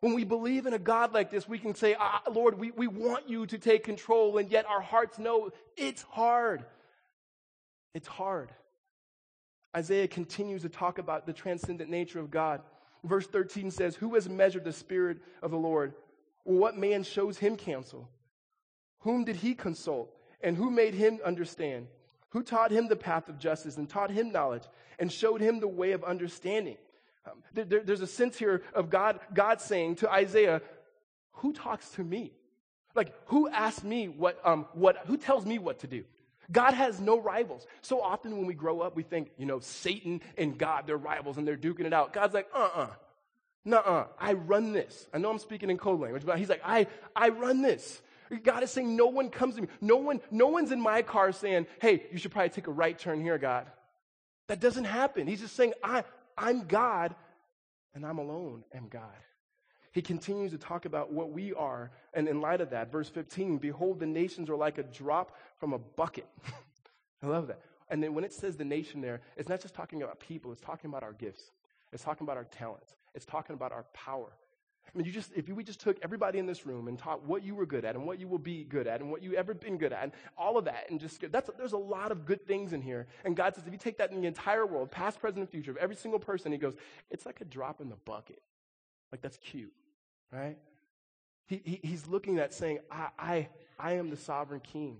[0.00, 2.86] When we believe in a God like this, we can say, ah, Lord, we, we
[2.86, 6.64] want you to take control, and yet our hearts know it's hard.
[7.94, 8.50] It's hard.
[9.76, 12.60] Isaiah continues to talk about the transcendent nature of God.
[13.04, 15.94] Verse 13 says, Who has measured the Spirit of the Lord?
[16.44, 18.08] Or what man shows him counsel?
[19.00, 20.14] Whom did he consult?
[20.40, 21.88] And who made him understand?
[22.30, 24.64] Who taught him the path of justice and taught him knowledge
[24.98, 26.76] and showed him the way of understanding?
[27.30, 30.62] Um, there, there's a sense here of God, God saying to Isaiah,
[31.34, 32.32] Who talks to me?
[32.94, 36.04] Like, who asks me what, um, what, who tells me what to do?
[36.50, 37.66] God has no rivals.
[37.82, 41.36] So often when we grow up, we think, you know, Satan and God, they're rivals
[41.36, 42.12] and they're duking it out.
[42.12, 42.80] God's like, uh uh-uh.
[42.80, 42.88] uh,
[43.64, 45.06] nuh uh, I run this.
[45.12, 48.00] I know I'm speaking in code language, but he's like, I, I run this.
[48.42, 49.68] God is saying, no one comes to me.
[49.80, 52.98] No one, no one's in my car saying, hey, you should probably take a right
[52.98, 53.66] turn here, God.
[54.48, 55.26] That doesn't happen.
[55.26, 56.04] He's just saying, I,
[56.38, 57.14] I'm God
[57.94, 59.02] and I'm alone am God.
[59.92, 63.58] He continues to talk about what we are, and in light of that, verse 15,
[63.58, 66.26] behold, the nations are like a drop from a bucket.
[67.22, 67.60] I love that.
[67.88, 70.60] And then when it says the nation there, it's not just talking about people, it's
[70.60, 71.50] talking about our gifts.
[71.92, 72.94] It's talking about our talents.
[73.14, 74.30] It's talking about our power.
[74.94, 77.42] I mean, you just, if we just took everybody in this room and taught what
[77.42, 79.52] you were good at and what you will be good at and what you ever
[79.52, 82.46] been good at and all of that and just, that's, there's a lot of good
[82.46, 83.06] things in here.
[83.24, 85.70] And God says, if you take that in the entire world, past, present, and future
[85.70, 86.74] of every single person, he goes,
[87.10, 88.40] it's like a drop in the bucket.
[89.12, 89.72] Like that's cute,
[90.32, 90.56] right?
[91.46, 93.48] He, he, he's looking at saying, I, I,
[93.78, 94.98] I am the sovereign king.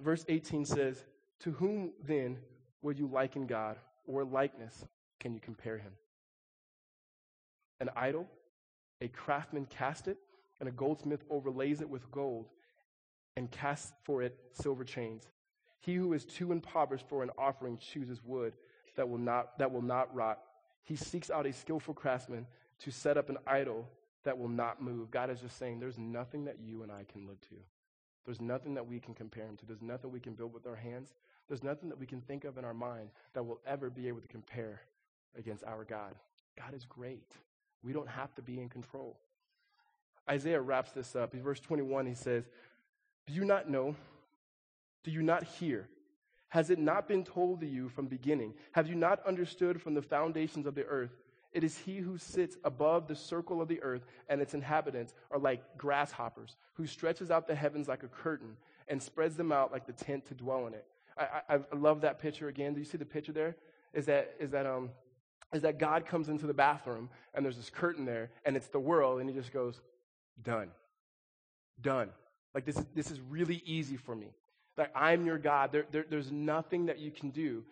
[0.00, 1.04] Verse 18 says,
[1.40, 2.38] to whom then
[2.82, 4.84] will you liken God or likeness
[5.20, 5.92] can you compare him?
[7.80, 8.28] An idol?
[9.00, 10.18] A craftsman cast it,
[10.60, 12.46] and a goldsmith overlays it with gold.
[13.36, 15.28] and casts for it silver chains.
[15.80, 18.54] He who is too impoverished for an offering chooses wood
[18.96, 20.38] that will not, that will not rot.
[20.84, 22.46] He seeks out a skillful craftsman
[22.80, 23.88] to set up an idol
[24.24, 25.10] that will not move.
[25.10, 27.56] God is just saying there's nothing that you and I can look to.
[28.24, 29.66] There's nothing that we can compare him to.
[29.66, 31.12] There's nothing we can build with our hands.
[31.48, 34.20] There's nothing that we can think of in our mind that will ever be able
[34.20, 34.80] to compare
[35.36, 36.14] against our God.
[36.56, 37.32] God is great.
[37.84, 39.16] We don't have to be in control.
[40.28, 41.34] Isaiah wraps this up.
[41.34, 42.44] In verse 21, he says,
[43.26, 43.94] Do you not know?
[45.02, 45.88] Do you not hear?
[46.48, 48.54] Has it not been told to you from beginning?
[48.72, 51.10] Have you not understood from the foundations of the earth?
[51.52, 55.38] It is he who sits above the circle of the earth, and its inhabitants are
[55.38, 58.56] like grasshoppers, who stretches out the heavens like a curtain
[58.88, 60.86] and spreads them out like the tent to dwell in it.
[61.16, 62.74] I, I, I love that picture again.
[62.74, 63.56] Do you see the picture there?
[63.92, 64.90] Is that, is that, um,
[65.54, 68.80] is that God comes into the bathroom, and there's this curtain there, and it's the
[68.80, 69.80] world, and he just goes,
[70.42, 70.68] done.
[71.80, 72.10] Done.
[72.54, 74.34] Like, this, this is really easy for me.
[74.76, 75.70] Like, I'm your God.
[75.72, 77.62] There, there, there's nothing that you can do.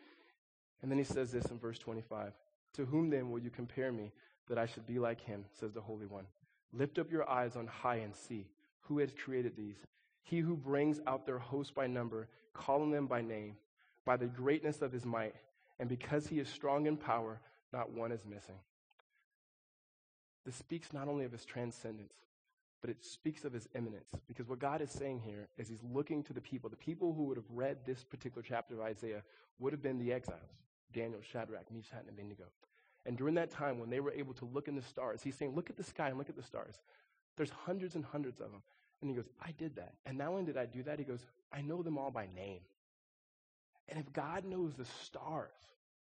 [0.81, 2.33] And then he says this in verse 25
[2.75, 4.13] To whom then will you compare me
[4.49, 6.25] that I should be like him, says the Holy One?
[6.73, 8.47] Lift up your eyes on high and see
[8.81, 9.77] who has created these.
[10.23, 13.57] He who brings out their host by number, calling them by name,
[14.05, 15.35] by the greatness of his might,
[15.79, 17.41] and because he is strong in power,
[17.73, 18.57] not one is missing.
[20.45, 22.15] This speaks not only of his transcendence,
[22.81, 24.09] but it speaks of his immanence.
[24.27, 26.69] Because what God is saying here is he's looking to the people.
[26.69, 29.23] The people who would have read this particular chapter of Isaiah
[29.61, 30.41] would have been the exiles
[30.93, 32.45] Daniel, Shadrach, Meshach, and Abednego.
[33.07, 35.55] And during that time, when they were able to look in the stars, he's saying,
[35.55, 36.75] Look at the sky and look at the stars.
[37.37, 38.63] There's hundreds and hundreds of them.
[39.01, 39.95] And he goes, I did that.
[40.07, 42.61] And not only did I do that, he goes, I know them all by name.
[43.89, 45.51] And if God knows the stars,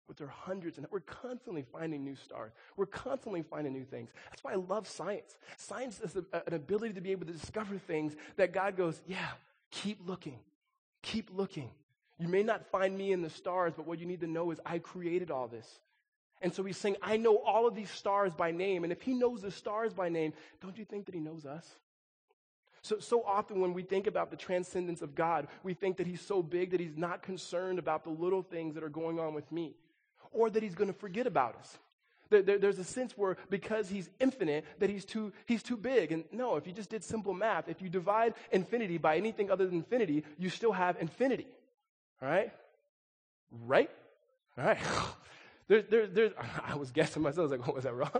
[0.07, 2.53] but there are hundreds, and we're constantly finding new stars.
[2.77, 4.11] We're constantly finding new things.
[4.31, 5.39] That's why I love science.
[5.57, 9.29] Science is a, an ability to be able to discover things that God goes, yeah,
[9.71, 10.39] keep looking,
[11.03, 11.71] keep looking.
[12.19, 14.61] You may not find me in the stars, but what you need to know is
[14.67, 15.67] I created all this.
[16.41, 18.83] And so he's saying, I know all of these stars by name.
[18.83, 21.67] And if he knows the stars by name, don't you think that he knows us?
[22.83, 26.21] So, so often when we think about the transcendence of God, we think that he's
[26.21, 29.51] so big that he's not concerned about the little things that are going on with
[29.53, 29.77] me
[30.33, 31.79] or that he's going to forget about us.
[32.31, 36.13] There, there, there's a sense where because he's infinite, that he's too, he's too big.
[36.13, 39.67] And no, if you just did simple math, if you divide infinity by anything other
[39.67, 41.47] than infinity, you still have infinity.
[42.23, 42.51] All right?
[43.67, 43.91] Right?
[44.59, 44.79] All right.
[45.69, 46.33] There, there, there's,
[46.67, 47.51] I was guessing myself.
[47.51, 48.11] I was like, oh, was that wrong?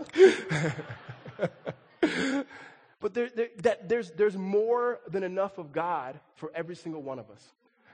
[2.99, 7.19] but there, there, that, there's, there's more than enough of God for every single one
[7.19, 7.43] of us.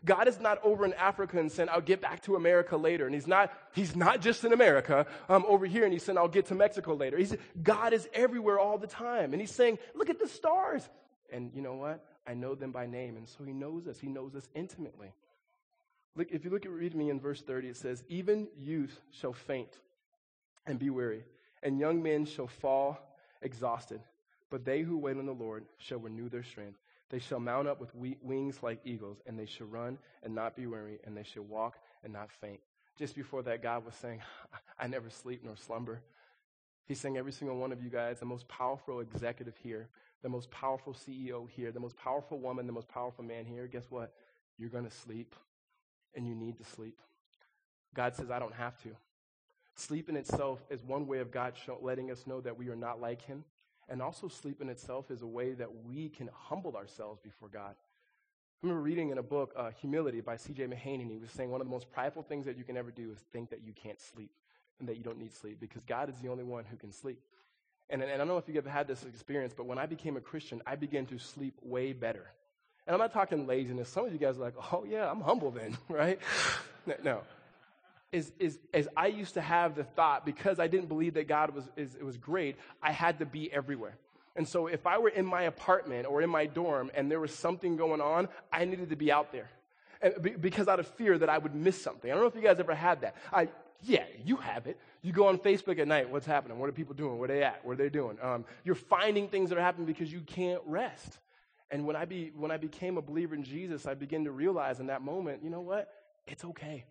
[0.05, 3.05] God is not over in Africa and saying, I'll get back to America later.
[3.05, 6.27] And he's not, he's not just in America um, over here and he's saying, I'll
[6.27, 7.17] get to Mexico later.
[7.17, 9.33] He's, God is everywhere all the time.
[9.33, 10.87] And he's saying, look at the stars.
[11.31, 12.03] And you know what?
[12.25, 13.17] I know them by name.
[13.17, 13.99] And so he knows us.
[13.99, 15.13] He knows us intimately.
[16.15, 19.33] Look, if you look at read me in verse 30, it says, Even youth shall
[19.33, 19.79] faint
[20.65, 21.23] and be weary,
[21.63, 22.99] and young men shall fall
[23.41, 24.01] exhausted.
[24.49, 26.79] But they who wait on the Lord shall renew their strength.
[27.09, 27.91] They shall mount up with
[28.21, 31.77] wings like eagles, and they shall run and not be weary, and they shall walk
[32.03, 32.59] and not faint.
[32.97, 34.21] Just before that, God was saying,
[34.79, 36.01] I never sleep nor slumber.
[36.85, 39.87] He's saying, every single one of you guys, the most powerful executive here,
[40.21, 43.85] the most powerful CEO here, the most powerful woman, the most powerful man here, guess
[43.89, 44.13] what?
[44.57, 45.35] You're going to sleep,
[46.13, 46.99] and you need to sleep.
[47.95, 48.89] God says, I don't have to.
[49.75, 52.99] Sleep in itself is one way of God letting us know that we are not
[52.99, 53.45] like Him,
[53.89, 57.75] and also, sleep in itself is a way that we can humble ourselves before God.
[58.61, 60.67] I remember reading in a book, uh, Humility by C.J.
[60.67, 63.11] Mahaney, he was saying one of the most prideful things that you can ever do
[63.11, 64.31] is think that you can't sleep
[64.79, 67.19] and that you don't need sleep because God is the only one who can sleep.
[67.89, 70.17] And, and I don't know if you've ever had this experience, but when I became
[70.17, 72.27] a Christian, I began to sleep way better.
[72.85, 73.89] And I'm not talking laziness.
[73.89, 76.19] Some of you guys are like, oh, yeah, I'm humble then, right?
[77.03, 77.21] no.
[78.11, 81.53] Is, is, is I used to have the thought because I didn't believe that God
[81.53, 83.97] was, is, it was great, I had to be everywhere.
[84.35, 87.33] And so if I were in my apartment or in my dorm and there was
[87.33, 89.49] something going on, I needed to be out there.
[90.01, 92.09] And because out of fear that I would miss something.
[92.09, 93.15] I don't know if you guys ever had that.
[93.33, 93.49] I,
[93.81, 94.79] yeah, you have it.
[95.01, 96.57] You go on Facebook at night, what's happening?
[96.57, 97.17] What are people doing?
[97.17, 97.65] Where are they at?
[97.65, 98.17] What are they doing?
[98.21, 101.19] Um, you're finding things that are happening because you can't rest.
[101.71, 104.79] And when I, be, when I became a believer in Jesus, I began to realize
[104.79, 105.93] in that moment, you know what?
[106.27, 106.85] It's okay.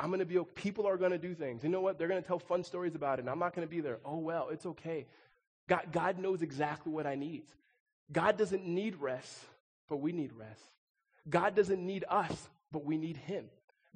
[0.00, 1.62] I'm going to be, people are going to do things.
[1.62, 1.98] You know what?
[1.98, 3.98] They're going to tell fun stories about it, and I'm not going to be there.
[4.02, 5.06] Oh, well, it's okay.
[5.68, 7.42] God, God knows exactly what I need.
[8.10, 9.38] God doesn't need rest,
[9.90, 10.62] but we need rest.
[11.28, 13.44] God doesn't need us, but we need Him.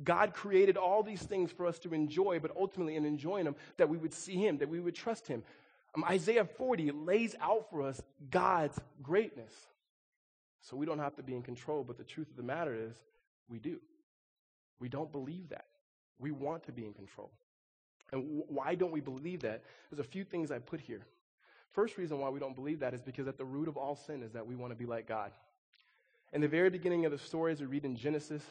[0.03, 3.89] God created all these things for us to enjoy, but ultimately, in enjoying them, that
[3.89, 5.43] we would see Him, that we would trust Him.
[5.95, 9.53] Um, Isaiah 40 lays out for us God's greatness.
[10.61, 11.83] so we don't have to be in control.
[11.83, 12.95] But the truth of the matter is,
[13.49, 13.81] we do.
[14.81, 15.65] We don't believe that.
[16.19, 17.31] We want to be in control.
[18.13, 19.63] And why don't we believe that?
[19.91, 21.07] There's a few things I put here.
[21.73, 24.23] First reason why we don't believe that is because at the root of all sin
[24.23, 25.33] is that we want to be like God.
[26.33, 28.43] In the very beginning of the stories we read in Genesis,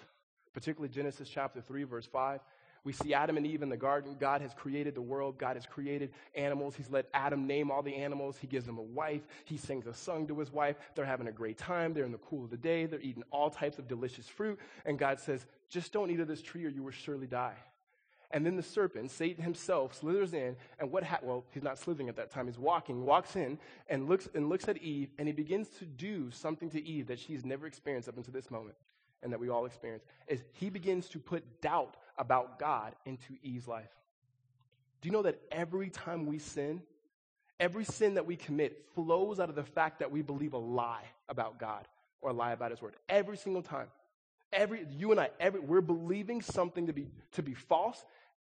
[0.53, 2.41] particularly Genesis chapter 3, verse 5,
[2.83, 4.17] we see Adam and Eve in the garden.
[4.19, 5.37] God has created the world.
[5.37, 6.75] God has created animals.
[6.75, 8.37] He's let Adam name all the animals.
[8.37, 9.21] He gives them a wife.
[9.45, 10.75] He sings a song to his wife.
[10.93, 11.93] They're having a great time.
[11.93, 12.85] They're in the cool of the day.
[12.85, 14.59] They're eating all types of delicious fruit.
[14.85, 17.55] And God says, just don't eat of this tree or you will surely die.
[18.31, 22.09] And then the serpent, Satan himself, slithers in, and what ha- well, he's not slithering
[22.09, 25.33] at that time, he's walking, walks in and looks and looks at Eve, and he
[25.33, 28.75] begins to do something to Eve that she's never experienced up until this moment,
[29.21, 33.67] and that we all experience, is he begins to put doubt about God into Eve's
[33.67, 33.89] life.
[35.01, 36.81] Do you know that every time we sin,
[37.59, 41.03] every sin that we commit flows out of the fact that we believe a lie
[41.29, 41.87] about God
[42.21, 42.95] or a lie about his word?
[43.09, 43.87] Every single time.
[44.51, 48.05] Every you and I, every, we're believing something to be to be false,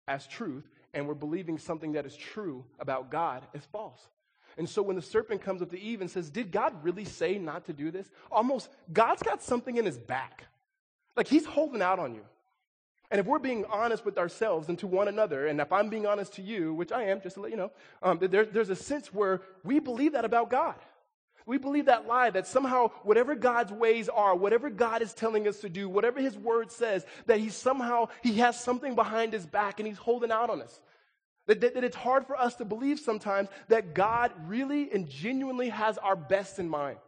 [0.09, 4.01] as truth, and we're believing something that is true about God as false.
[4.59, 7.39] And so when the serpent comes up to Eve and says, Did God really say
[7.39, 8.11] not to do this?
[8.31, 10.45] Almost, God's got something in his back.
[11.17, 12.23] Like he's holding out on you.
[13.11, 16.07] And if we're being honest with ourselves and to one another, and if I'm being
[16.07, 17.71] honest to you, which I am, just to let you know,
[18.03, 20.75] um, there, there's a sense where we believe that about God.
[21.47, 25.61] We believe that lie that somehow whatever God's ways are, whatever God is telling us
[25.61, 29.79] to do, whatever his word says, that he somehow, he has something behind his back
[29.79, 30.81] and he's holding out on us.
[31.47, 35.69] That, that, that, it's hard for us to believe sometimes that God really and genuinely
[35.69, 36.99] has our best in mind.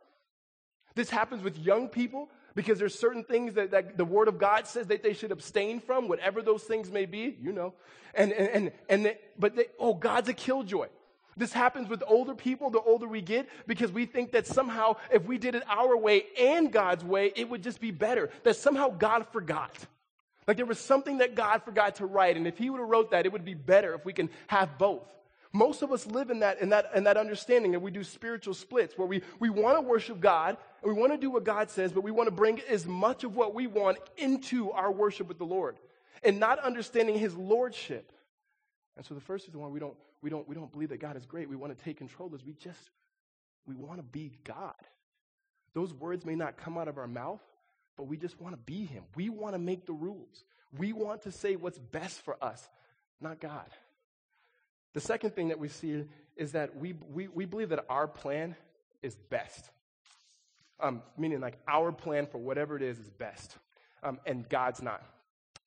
[0.95, 4.67] This happens with young people because there's certain things that, that the Word of God
[4.67, 7.73] says that they should abstain from, whatever those things may be, you know.
[8.15, 10.89] And, and, and, and they, but they, oh, God's a killjoy.
[11.37, 15.25] This happens with older people the older we get because we think that somehow if
[15.25, 18.29] we did it our way and God's way, it would just be better.
[18.43, 19.73] That somehow God forgot.
[20.49, 22.37] Like there was something that God forgot to write.
[22.37, 24.79] And if he would have wrote that, it would be better if we can have
[24.79, 25.07] both.
[25.53, 28.55] Most of us live in that, in that, in that understanding and we do spiritual
[28.55, 31.71] splits where we, we want to worship God and we want to do what God
[31.71, 35.27] says, but we want to bring as much of what we want into our worship
[35.27, 35.79] with the Lord
[36.23, 38.13] and not understanding his lordship.
[38.97, 41.17] And so the first reason why we don't we don't, we don't believe that God
[41.17, 41.49] is great.
[41.49, 42.91] We want to take control is we just,
[43.67, 44.75] we want to be God.
[45.75, 47.41] Those words may not come out of our mouth,
[47.97, 49.05] but we just want to be Him.
[49.15, 50.45] We want to make the rules.
[50.77, 52.69] We want to say what's best for us,
[53.21, 53.67] not God.
[54.95, 56.05] The second thing that we see
[56.37, 58.57] is that we, we, we believe that our plan
[59.03, 59.71] is best.
[60.81, 63.57] Um, meaning, like, our plan for whatever it is is best,
[64.03, 65.03] um, and God's not.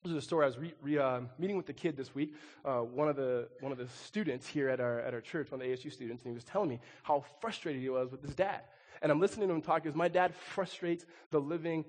[0.04, 0.46] This is a story.
[0.46, 2.34] I was re, re, uh, meeting with the kid this week.
[2.66, 5.62] Uh, one of the one of the students here at our at our church, one
[5.62, 8.34] of the ASU students, and he was telling me how frustrated he was with his
[8.34, 8.62] dad.
[9.02, 11.86] And I'm listening to him talk because my dad frustrates the living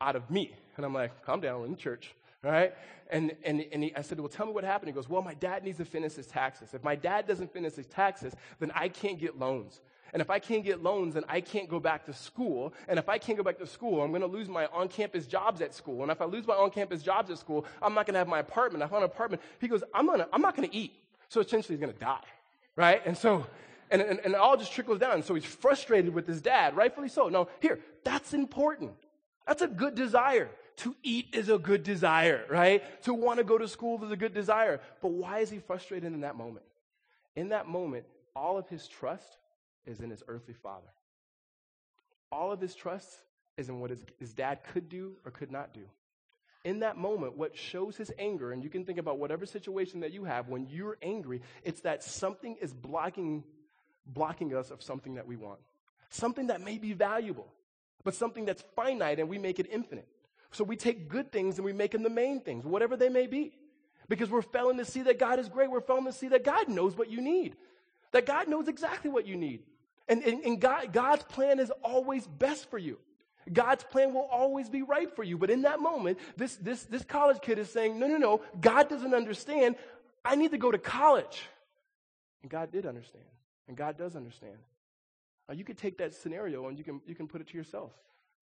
[0.00, 0.52] out of me.
[0.76, 2.74] And I'm like, calm down, we're in church, right?
[3.10, 4.88] And and and he, I said, well, tell me what happened.
[4.88, 6.74] He goes, well, my dad needs to finish his taxes.
[6.74, 9.80] If my dad doesn't finish his taxes, then I can't get loans.
[10.12, 12.74] And if I can't get loans, then I can't go back to school.
[12.88, 15.26] And if I can't go back to school, I'm going to lose my on campus
[15.26, 16.02] jobs at school.
[16.02, 18.28] And if I lose my on campus jobs at school, I'm not going to have
[18.28, 18.82] my apartment.
[18.82, 19.42] I found an apartment.
[19.60, 20.92] He goes, I'm, gonna, I'm not going to eat.
[21.28, 22.24] So essentially, he's going to die.
[22.74, 23.02] Right?
[23.04, 23.46] And so,
[23.90, 25.22] and, and, and it all just trickles down.
[25.22, 27.28] So he's frustrated with his dad, rightfully so.
[27.28, 28.92] Now, here, that's important.
[29.46, 30.48] That's a good desire.
[30.80, 32.82] To eat is a good desire, right?
[33.04, 34.80] To want to go to school is a good desire.
[35.02, 36.64] But why is he frustrated in that moment?
[37.36, 39.38] In that moment, all of his trust
[39.86, 40.86] is in his earthly father.
[42.32, 43.08] All of his trust
[43.58, 45.82] is in what his, his dad could do or could not do.
[46.64, 50.12] In that moment, what shows his anger, and you can think about whatever situation that
[50.12, 53.44] you have, when you're angry, it's that something is blocking,
[54.06, 55.60] blocking us of something that we want.
[56.10, 57.48] Something that may be valuable,
[58.02, 60.08] but something that's finite and we make it infinite.
[60.52, 63.26] So we take good things and we make them the main things, whatever they may
[63.26, 63.52] be.
[64.08, 65.70] Because we're failing to see that God is great.
[65.70, 67.54] We're failing to see that God knows what you need.
[68.10, 69.62] That God knows exactly what you need.
[70.08, 72.98] And, and, and God, God's plan is always best for you.
[73.52, 75.38] God's plan will always be right for you.
[75.38, 78.88] But in that moment, this, this, this college kid is saying, no, no, no, God
[78.88, 79.76] doesn't understand.
[80.24, 81.42] I need to go to college.
[82.42, 83.24] And God did understand.
[83.68, 84.56] And God does understand.
[85.48, 87.92] Now, you could take that scenario and you can, you can put it to yourself.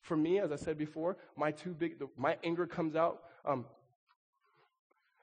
[0.01, 3.65] For me, as I said before, my two big, the, my anger comes out um,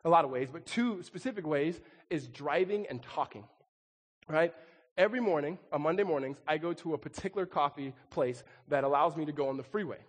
[0.04, 3.44] a lot of ways, but two specific ways is driving and talking.
[4.28, 4.54] Right?
[4.98, 9.26] Every morning, on Monday mornings, I go to a particular coffee place that allows me
[9.26, 10.00] to go on the freeway.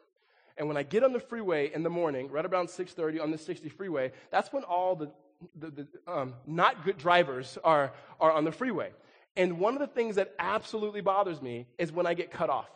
[0.57, 3.39] And when I get on the freeway in the morning, right around 6:30 on the
[3.39, 5.11] 60 freeway, that's when all the,
[5.59, 8.93] the, the um, not good drivers are, are on the freeway.
[9.37, 12.71] And one of the things that absolutely bothers me is when I get cut off.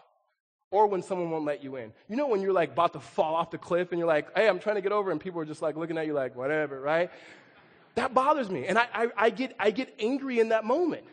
[0.70, 1.92] Or when someone won't let you in.
[2.08, 4.48] You know when you're like about to fall off the cliff and you're like, hey,
[4.48, 6.80] I'm trying to get over, and people are just like looking at you like, whatever,
[6.80, 7.10] right?
[7.96, 8.66] That bothers me.
[8.66, 11.04] And I, I, I, get, I get angry in that moment.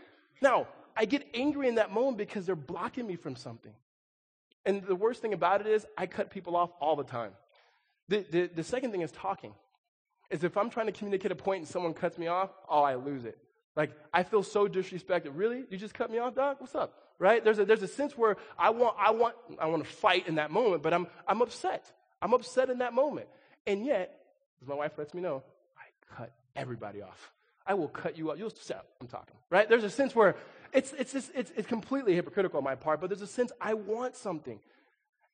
[0.41, 3.73] Now, I get angry in that moment because they're blocking me from something.
[4.65, 7.31] And the worst thing about it is, I cut people off all the time.
[8.09, 9.53] The, the, the second thing is talking.
[10.29, 12.95] Is if I'm trying to communicate a point and someone cuts me off, oh, I
[12.95, 13.37] lose it.
[13.75, 15.31] Like, I feel so disrespected.
[15.33, 15.63] Really?
[15.69, 16.57] You just cut me off, dog?
[16.59, 17.06] What's up?
[17.19, 17.43] Right?
[17.43, 20.35] There's a, there's a sense where I want, I want, I want to fight in
[20.35, 21.91] that moment, but I'm, I'm upset.
[22.21, 23.27] I'm upset in that moment.
[23.65, 24.19] And yet,
[24.61, 25.43] as my wife lets me know,
[25.77, 27.31] I cut everybody off.
[27.65, 28.37] I will cut you off.
[28.37, 28.87] You'll stop.
[29.01, 29.35] I'm talking.
[29.49, 29.67] Right?
[29.67, 30.35] There's a sense where
[30.73, 33.73] it's, it's, just, it's, it's completely hypocritical on my part, but there's a sense I
[33.73, 34.59] want something.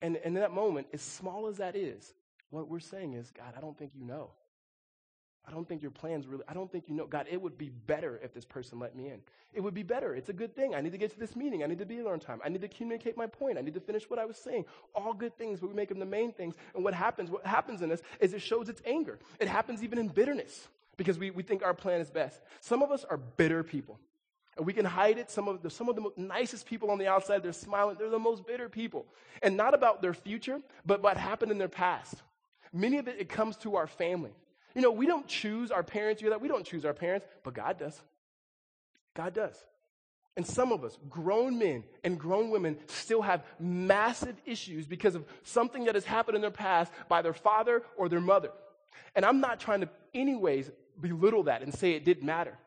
[0.01, 2.13] And, and in that moment, as small as that is,
[2.49, 4.31] what we're saying is, God, I don't think you know.
[5.45, 7.05] I don't think your plans really, I don't think you know.
[7.05, 9.19] God, it would be better if this person let me in.
[9.53, 10.15] It would be better.
[10.15, 10.73] It's a good thing.
[10.73, 11.63] I need to get to this meeting.
[11.63, 12.39] I need to be there on time.
[12.43, 13.57] I need to communicate my point.
[13.57, 14.65] I need to finish what I was saying.
[14.95, 16.55] All good things, but we make them the main things.
[16.73, 19.19] And what happens, what happens in us is it shows its anger.
[19.39, 22.39] It happens even in bitterness because we, we think our plan is best.
[22.61, 23.99] Some of us are bitter people.
[24.55, 25.29] And we can hide it.
[25.29, 27.97] Some of the, some of the nicest people on the outside, they're smiling.
[27.99, 29.05] They're the most bitter people.
[29.41, 32.15] And not about their future, but what happened in their past.
[32.71, 34.31] Many of it, it comes to our family.
[34.75, 36.21] You know, we don't choose our parents.
[36.21, 36.41] You that?
[36.41, 37.99] We don't choose our parents, but God does.
[39.13, 39.55] God does.
[40.35, 45.25] And some of us, grown men and grown women, still have massive issues because of
[45.43, 48.49] something that has happened in their past by their father or their mother.
[49.15, 52.57] And I'm not trying to, anyways, belittle that and say it didn't matter.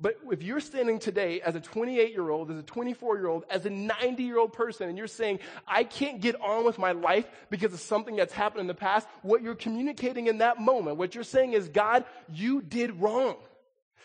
[0.00, 3.44] But if you're standing today as a 28 year old, as a 24 year old,
[3.48, 6.92] as a 90 year old person, and you're saying, I can't get on with my
[6.92, 10.96] life because of something that's happened in the past, what you're communicating in that moment,
[10.96, 13.36] what you're saying is, God, you did wrong.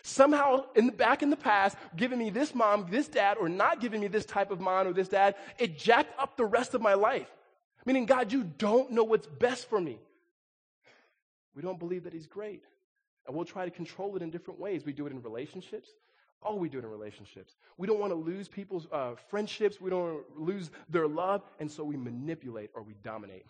[0.02, 3.80] Somehow, in the, back in the past, giving me this mom, this dad, or not
[3.80, 6.80] giving me this type of mom or this dad, it jacked up the rest of
[6.80, 7.30] my life.
[7.84, 9.98] Meaning, God, you don't know what's best for me.
[11.54, 12.62] We don't believe that He's great.
[13.26, 14.84] And we'll try to control it in different ways.
[14.84, 15.90] We do it in relationships.
[16.42, 17.56] Oh, we do it in relationships.
[17.76, 19.80] We don't want to lose people's uh, friendships.
[19.80, 21.42] We don't want to lose their love.
[21.58, 23.44] And so we manipulate or we dominate.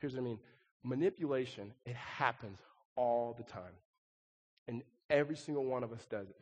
[0.00, 0.38] Here's what I mean
[0.84, 2.58] manipulation, it happens
[2.96, 3.72] all the time.
[4.66, 6.36] And every single one of us does it.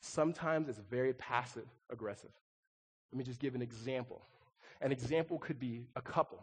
[0.00, 2.30] Sometimes it's very passive aggressive.
[3.12, 4.22] Let me just give an example.
[4.80, 6.38] An example could be a couple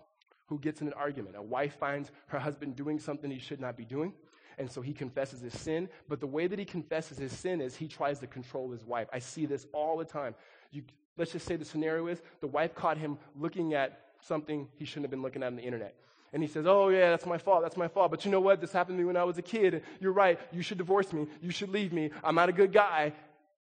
[0.46, 1.36] who gets in an argument.
[1.36, 4.14] A wife finds her husband doing something he should not be doing
[4.60, 5.90] and so he confesses his sin.
[6.08, 9.08] But the way that he confesses his sin is he tries to control his wife.
[9.12, 10.36] I see this all the time.
[10.72, 10.84] You,
[11.18, 15.06] let's just say the scenario is the wife caught him looking at something he shouldn't
[15.06, 15.96] have been looking at on the internet.
[16.34, 17.64] And he says, Oh, yeah, that's my fault.
[17.64, 18.12] That's my fault.
[18.12, 18.62] But you know what?
[18.62, 19.82] This happened to me when I was a kid.
[20.00, 20.40] You're right.
[20.52, 21.26] You should divorce me.
[21.42, 22.12] You should leave me.
[22.24, 23.14] I'm not a good guy.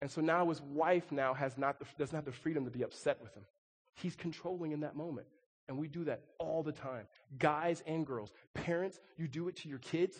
[0.01, 2.83] And so now his wife now has not the, doesn't have the freedom to be
[2.83, 3.43] upset with him.
[3.95, 5.27] He's controlling in that moment.
[5.67, 7.05] And we do that all the time.
[7.37, 8.31] Guys and girls.
[8.53, 10.17] Parents, you do it to your kids.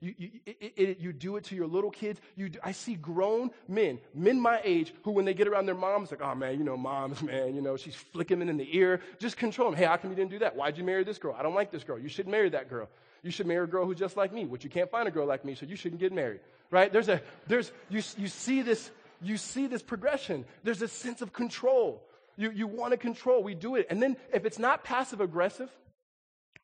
[0.00, 2.20] You, you, it, it, you do it to your little kids.
[2.36, 5.74] You do, I see grown men, men my age, who when they get around their
[5.74, 8.76] moms, like, oh man, you know, moms, man, you know, she's flicking them in the
[8.76, 9.00] ear.
[9.18, 9.78] Just control them.
[9.78, 10.56] Hey, how come you didn't do that?
[10.56, 11.34] Why'd you marry this girl?
[11.38, 11.98] I don't like this girl.
[11.98, 12.88] You shouldn't marry that girl.
[13.22, 15.26] You should marry a girl who's just like me, which you can't find a girl
[15.26, 16.40] like me, so you shouldn't get married.
[16.70, 16.92] Right?
[16.92, 18.90] There's a, there's, you, you see this,
[19.22, 20.44] you see this progression.
[20.64, 22.02] There's a sense of control.
[22.36, 23.42] You, you want to control.
[23.42, 23.86] We do it.
[23.88, 25.70] And then if it's not passive aggressive,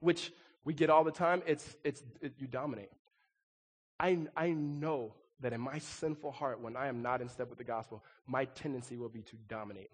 [0.01, 0.33] which
[0.65, 2.91] we get all the time, it's, it's, it, you dominate.
[4.01, 7.59] I, I know that in my sinful heart, when I am not in step with
[7.59, 9.91] the gospel, my tendency will be to dominate.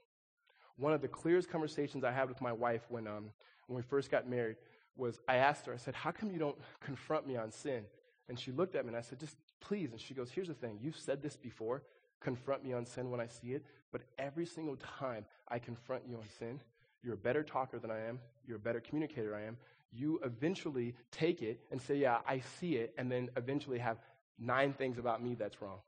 [0.76, 3.30] One of the clearest conversations I had with my wife when, um,
[3.66, 4.56] when we first got married
[4.96, 7.84] was I asked her, I said, How come you don't confront me on sin?
[8.28, 9.90] And she looked at me and I said, Just please.
[9.90, 10.78] And she goes, Here's the thing.
[10.80, 11.82] You've said this before
[12.20, 16.16] confront me on sin when I see it, but every single time I confront you
[16.16, 16.60] on sin,
[17.02, 19.56] you're a better talker than I am, you're a better communicator I am,
[19.96, 23.98] you eventually take it and say, Yeah, I see it, and then eventually have
[24.38, 25.78] nine things about me that's wrong.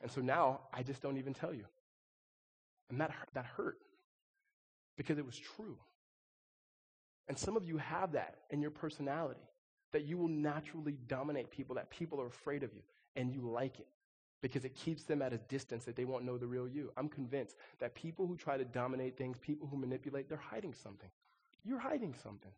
[0.00, 1.64] And so now I just don't even tell you.
[2.90, 3.78] And that, that hurt
[4.96, 5.76] because it was true.
[7.28, 9.40] And some of you have that in your personality
[9.92, 12.80] that you will naturally dominate people, that people are afraid of you,
[13.16, 13.86] and you like it
[14.40, 16.92] because it keeps them at a distance that they won't know the real you.
[16.96, 21.08] I'm convinced that people who try to dominate things, people who manipulate, they're hiding something.
[21.64, 22.52] You're hiding something.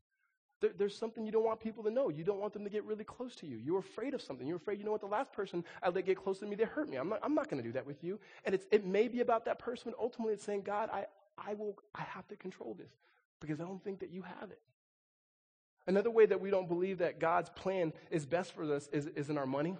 [0.60, 2.10] There, there's something you don't want people to know.
[2.10, 3.56] You don't want them to get really close to you.
[3.56, 4.46] You're afraid of something.
[4.46, 6.56] You're afraid, you know what, the last person uh, I let get close to me,
[6.56, 6.96] they hurt me.
[6.96, 8.18] I'm not, I'm not going to do that with you.
[8.44, 11.06] And it's, it may be about that person, but ultimately it's saying, God, I,
[11.38, 12.92] I, will, I have to control this
[13.40, 14.60] because I don't think that you have it.
[15.86, 19.30] Another way that we don't believe that God's plan is best for us is, is
[19.30, 19.76] in our money.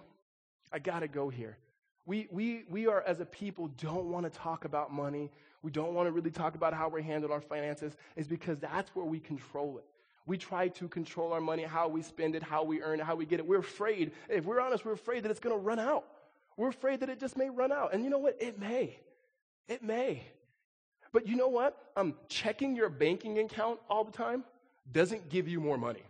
[0.72, 1.58] I got to go here.
[2.06, 5.30] we, we, we are, as a people, don't want to talk about money.
[5.62, 8.90] We don't want to really talk about how we're handling our finances, is because that's
[8.96, 9.84] where we control it.
[10.26, 13.16] We try to control our money, how we spend it, how we earn it, how
[13.16, 13.46] we get it.
[13.46, 16.04] We're afraid, if we're honest, we're afraid that it's going to run out.
[16.56, 17.94] We're afraid that it just may run out.
[17.94, 18.36] And you know what?
[18.40, 18.98] It may.
[19.68, 20.22] It may.
[21.12, 21.76] But you know what?
[21.96, 24.44] Um, checking your banking account all the time
[24.92, 26.02] doesn't give you more money,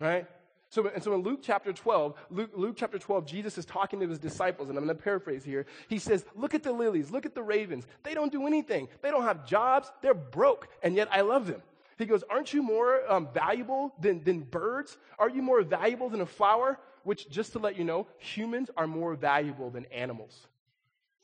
[0.00, 0.26] right?
[0.68, 4.08] So, and so in Luke chapter 12, Luke, Luke chapter 12, Jesus is talking to
[4.08, 5.66] his disciples, and I'm going to paraphrase here.
[5.88, 7.86] He says, Look at the lilies, look at the ravens.
[8.02, 11.62] They don't do anything, they don't have jobs, they're broke, and yet I love them.
[11.98, 14.96] He goes, Aren't you more um, valuable than, than birds?
[15.18, 16.78] Are you more valuable than a flower?
[17.04, 20.46] Which, just to let you know, humans are more valuable than animals.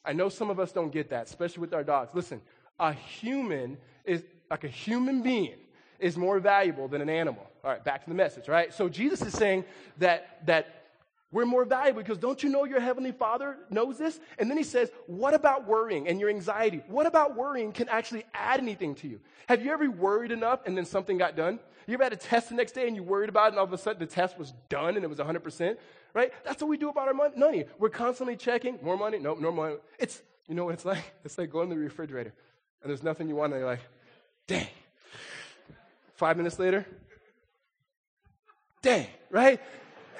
[0.04, 2.14] I know some of us don't get that, especially with our dogs.
[2.14, 2.40] Listen,
[2.78, 5.58] a human is like a human being
[5.98, 7.46] is more valuable than an animal.
[7.64, 8.74] All right, back to the message, right?
[8.74, 9.64] So Jesus is saying
[9.98, 10.81] that that
[11.32, 14.20] we're more valuable because don't you know your heavenly Father knows this?
[14.38, 16.82] And then he says, What about worrying and your anxiety?
[16.86, 19.18] What about worrying can actually add anything to you?
[19.48, 21.58] Have you ever worried enough and then something got done?
[21.86, 23.64] You ever had a test the next day and you worried about it and all
[23.64, 25.76] of a sudden the test was done and it was 100%?
[26.14, 26.32] Right?
[26.44, 27.64] That's what we do about our money.
[27.78, 29.76] We're constantly checking more money, no, no money.
[29.98, 31.02] It's, you know what it's like?
[31.24, 32.34] It's like going to the refrigerator
[32.82, 33.80] and there's nothing you want and you're like,
[34.46, 34.66] dang.
[36.14, 36.86] Five minutes later,
[38.80, 39.60] dang, right?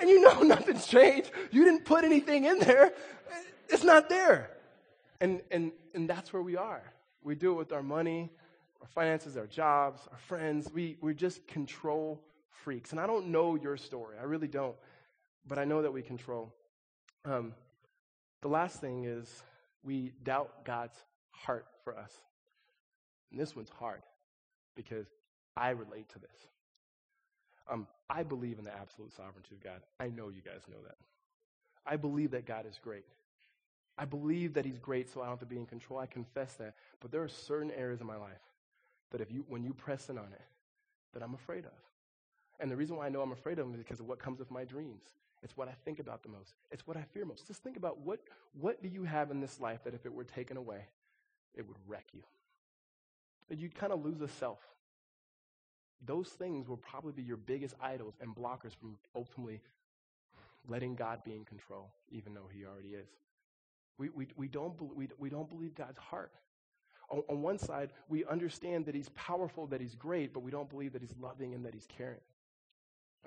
[0.03, 1.31] And you know nothing's changed.
[1.53, 2.93] You didn't put anything in there.
[3.69, 4.51] It's not there.
[5.21, 6.83] And, and, and that's where we are.
[7.23, 8.29] We do it with our money,
[8.81, 10.69] our finances, our jobs, our friends.
[10.75, 12.91] We, we're just control freaks.
[12.91, 14.17] And I don't know your story.
[14.21, 14.75] I really don't.
[15.47, 16.53] But I know that we control.
[17.25, 17.55] Um,
[18.41, 19.45] the last thing is
[19.85, 20.97] we doubt God's
[21.31, 22.13] heart for us.
[23.31, 24.03] And this one's hard
[24.75, 25.07] because
[25.57, 26.49] I relate to this.
[27.71, 29.81] Um, I believe in the absolute sovereignty of God.
[30.01, 30.97] I know you guys know that.
[31.87, 33.05] I believe that God is great.
[33.99, 35.99] I believe that He's great, so I don't have to be in control.
[35.99, 36.75] I confess that.
[37.01, 38.33] But there are certain areas in my life
[39.11, 40.41] that if you, when you press in on it,
[41.15, 41.73] that I'm afraid of.
[42.61, 44.39] And the reason why I know I'm afraid of them is because of what comes
[44.39, 45.03] with my dreams.
[45.43, 46.55] It's what I think about the most.
[46.71, 47.47] It's what I fear most.
[47.47, 48.21] Just think about what,
[48.59, 50.87] what do you have in this life that if it were taken away,
[51.55, 52.23] it would wreck you?
[53.51, 54.61] You'd kind of lose a self
[56.07, 59.61] those things will probably be your biggest idols and blockers from ultimately
[60.69, 63.09] letting God be in control, even though He already is.
[63.99, 66.33] We, we, we, don't, we, we don't believe God's heart.
[67.11, 70.69] On, on one side, we understand that He's powerful, that He's great, but we don't
[70.69, 72.21] believe that He's loving and that He's caring.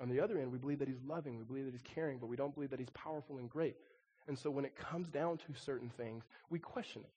[0.00, 2.26] On the other end, we believe that He's loving, we believe that He's caring, but
[2.26, 3.76] we don't believe that He's powerful and great.
[4.28, 7.10] And so when it comes down to certain things, we question it.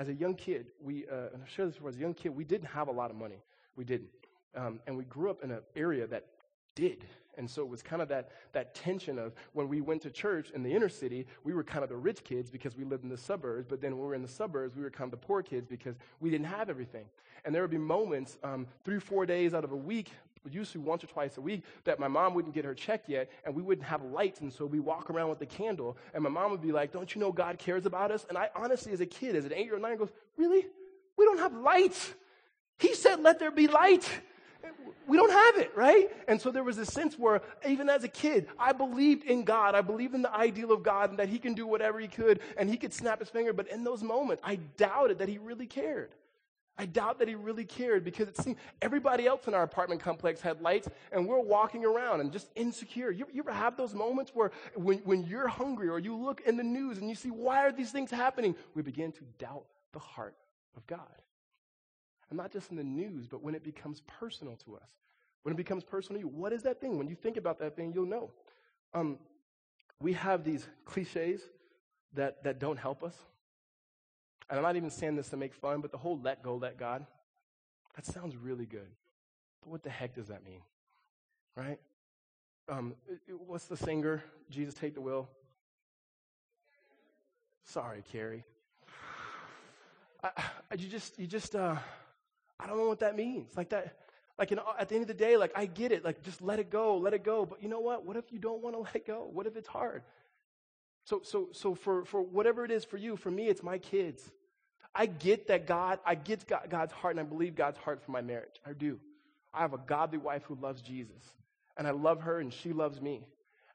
[0.00, 2.30] As a young kid, we, uh, and I've shared this before, as a young kid,
[2.30, 3.42] we didn't have a lot of money.
[3.76, 4.08] We didn't.
[4.54, 6.26] Um, and we grew up in an area that
[6.74, 7.04] did.
[7.36, 10.50] And so it was kind of that, that tension of when we went to church
[10.50, 13.08] in the inner city, we were kind of the rich kids because we lived in
[13.08, 13.66] the suburbs.
[13.68, 15.68] But then when we were in the suburbs, we were kind of the poor kids
[15.68, 17.04] because we didn't have everything.
[17.44, 20.10] And there would be moments, um, three, four days out of a week,
[20.50, 23.54] usually once or twice a week, that my mom wouldn't get her check yet and
[23.54, 24.40] we wouldn't have lights.
[24.40, 25.96] And so we walk around with the candle.
[26.14, 28.26] And my mom would be like, Don't you know God cares about us?
[28.28, 30.66] And I honestly, as a kid, as an eight or nine, goes, Really?
[31.16, 32.14] We don't have lights.
[32.78, 34.08] He said, Let there be light
[35.06, 36.10] we don't have it, right?
[36.28, 39.74] And so there was a sense where, even as a kid, I believed in God.
[39.74, 42.40] I believed in the ideal of God and that He can do whatever He could
[42.56, 43.52] and He could snap His finger.
[43.52, 46.10] But in those moments, I doubted that He really cared.
[46.78, 50.40] I doubt that he really cared because it seemed everybody else in our apartment complex
[50.40, 53.10] had lights and we're walking around and just insecure.
[53.10, 56.56] You, you ever have those moments where when, when you're hungry or you look in
[56.56, 58.54] the news and you see, why are these things happening?
[58.76, 60.36] We begin to doubt the heart
[60.76, 61.00] of God.
[62.30, 64.88] And not just in the news, but when it becomes personal to us.
[65.42, 66.98] When it becomes personal to you, what is that thing?
[66.98, 68.30] When you think about that thing, you'll know.
[68.92, 69.18] Um,
[70.00, 71.40] we have these cliches
[72.14, 73.14] that, that don't help us.
[74.50, 76.78] And I'm not even saying this to make fun, but the whole let go, let
[76.78, 77.06] God,
[77.96, 78.88] that sounds really good.
[79.62, 80.60] But what the heck does that mean?
[81.56, 81.78] Right?
[82.68, 82.94] Um,
[83.46, 84.22] what's the singer?
[84.50, 85.28] Jesus, take the wheel.
[87.64, 88.44] Sorry, Carrie.
[90.22, 91.76] I, I, you just, you just, uh,
[92.60, 93.56] I don't know what that means.
[93.56, 93.96] Like that,
[94.38, 96.04] like in, at the end of the day, like I get it.
[96.04, 97.46] Like just let it go, let it go.
[97.46, 98.04] But you know what?
[98.04, 99.28] What if you don't want to let go?
[99.32, 100.02] What if it's hard?
[101.04, 104.30] So, so, so for, for whatever it is for you, for me, it's my kids.
[104.94, 108.20] I get that God, I get God's heart and I believe God's heart for my
[108.20, 108.60] marriage.
[108.66, 108.98] I do.
[109.54, 111.32] I have a godly wife who loves Jesus
[111.76, 113.26] and I love her and she loves me.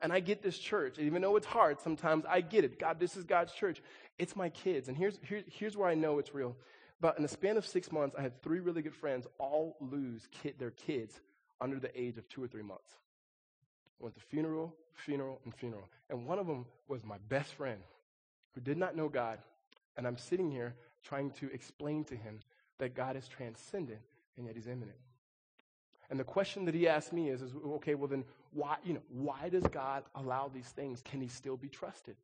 [0.01, 0.97] And I get this church.
[0.97, 2.77] And even though it's hard, sometimes I get it.
[2.77, 3.81] God, this is God's church.
[4.19, 4.89] It's my kids.
[4.89, 6.57] And here's, here, here's where I know it's real.
[7.03, 10.25] But in the span of six months, I had three really good friends all lose
[10.31, 11.19] kid, their kids
[11.59, 12.93] under the age of two or three months.
[13.99, 15.89] I went to funeral, funeral, and funeral.
[16.09, 17.81] And one of them was my best friend.
[18.53, 19.39] who did not know God,
[19.97, 22.39] and I'm sitting here trying to explain to him
[22.77, 23.99] that God is transcendent
[24.37, 24.97] and yet he's immanent.
[26.09, 28.23] And the question that he asked me is, is okay, well then
[28.53, 31.01] why, you know, why does God allow these things?
[31.01, 32.15] Can he still be trusted?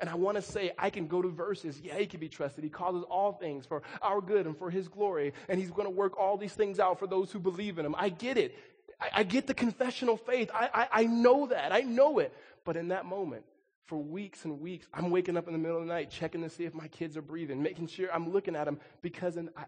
[0.00, 1.80] And I want to say, I can go to verses.
[1.80, 2.64] Yeah, he can be trusted.
[2.64, 5.32] He causes all things for our good and for his glory.
[5.48, 7.94] And he's going to work all these things out for those who believe in him.
[7.96, 8.58] I get it.
[9.00, 10.50] I, I get the confessional faith.
[10.52, 11.72] I, I, I know that.
[11.72, 12.34] I know it.
[12.64, 13.44] But in that moment,
[13.84, 16.50] for weeks and weeks, I'm waking up in the middle of the night, checking to
[16.50, 19.64] see if my kids are breathing, making sure I'm looking at them because in, I,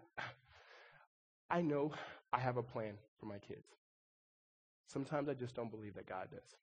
[1.49, 1.93] I know
[2.33, 3.67] I have a plan for my kids.
[4.87, 6.55] Sometimes I just don't believe that God does.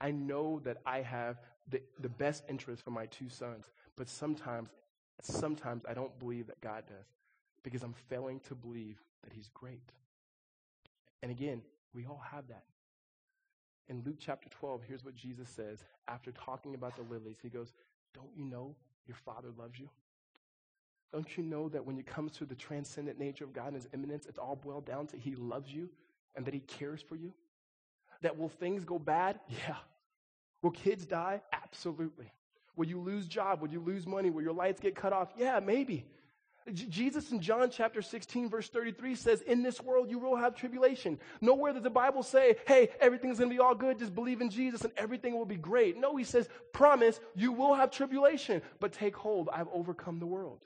[0.00, 1.40] I know that I have
[1.70, 4.68] the, the best interest for my two sons, but sometimes,
[5.22, 7.06] sometimes I don't believe that God does
[7.62, 9.92] because I'm failing to believe that He's great.
[11.22, 11.62] And again,
[11.94, 12.64] we all have that.
[13.88, 17.38] In Luke chapter 12, here's what Jesus says after talking about the lilies.
[17.42, 17.72] He goes,
[18.14, 18.76] Don't you know
[19.06, 19.88] your Father loves you?
[21.12, 23.88] Don't you know that when it comes to the transcendent nature of God and His
[23.94, 25.88] immanence, it's all boiled down to He loves you
[26.36, 27.32] and that He cares for you?
[28.22, 29.38] That will things go bad?
[29.48, 29.76] Yeah.
[30.62, 31.40] Will kids die?
[31.52, 32.32] Absolutely.
[32.76, 33.60] Will you lose job?
[33.60, 34.30] Will you lose money?
[34.30, 35.32] Will your lights get cut off?
[35.36, 36.04] Yeah, maybe.
[36.72, 41.18] Jesus in John chapter 16 verse 33 says, in this world you will have tribulation.
[41.40, 43.98] Nowhere does the Bible say, hey, everything's going to be all good.
[43.98, 45.96] Just believe in Jesus and everything will be great.
[45.96, 49.48] No, he says, promise you will have tribulation, but take hold.
[49.52, 50.64] I've overcome the world.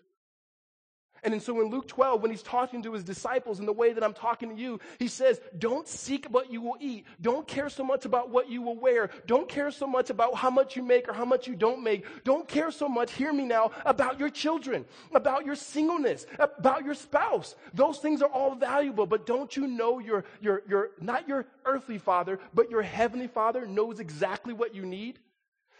[1.24, 4.02] And so in Luke 12, when he's talking to his disciples in the way that
[4.02, 7.06] I'm talking to you, he says, Don't seek what you will eat.
[7.20, 9.08] Don't care so much about what you will wear.
[9.28, 12.04] Don't care so much about how much you make or how much you don't make.
[12.24, 16.94] Don't care so much, hear me now, about your children, about your singleness, about your
[16.94, 17.54] spouse.
[17.72, 21.98] Those things are all valuable, but don't you know your, your, your, not your earthly
[21.98, 25.20] father, but your heavenly father knows exactly what you need?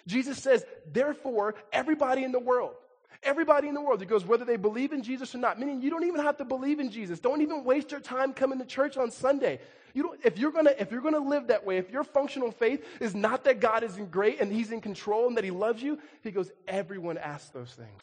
[0.07, 2.75] Jesus says, therefore, everybody in the world,
[3.23, 4.03] Everybody in the world.
[4.03, 5.59] It goes whether they believe in Jesus or not.
[5.59, 7.21] Meaning you don't even have to believe in Jesus.
[7.21, 9.61] Don't even waste your time coming to church on Sunday.
[9.95, 12.85] You don't, if you're gonna if you're gonna live that way, if your functional faith
[13.01, 15.99] is not that God is great and He's in control and that He loves you,
[16.23, 18.03] He goes, everyone asks those things.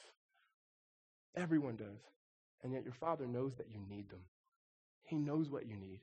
[1.35, 2.01] Everyone does.
[2.63, 4.19] And yet your Father knows that you need them.
[5.03, 5.99] He knows what you need.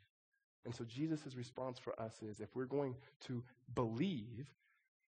[0.65, 2.97] And so Jesus' response for us is if we're going
[3.27, 3.43] to
[3.75, 4.51] believe,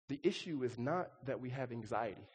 [0.09, 2.27] the issue is not that we have anxiety.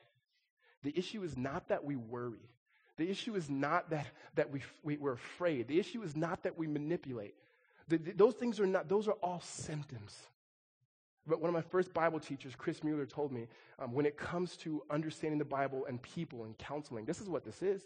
[0.83, 2.49] The issue is not that we worry.
[2.97, 5.67] The issue is not that, that we, we, are afraid.
[5.67, 7.33] The issue is not that we manipulate.
[7.87, 10.15] The, the, those things are not, those are all symptoms.
[11.25, 13.47] But one of my first Bible teachers, Chris Mueller, told me
[13.79, 17.45] um, when it comes to understanding the Bible and people and counseling, this is what
[17.45, 17.81] this is.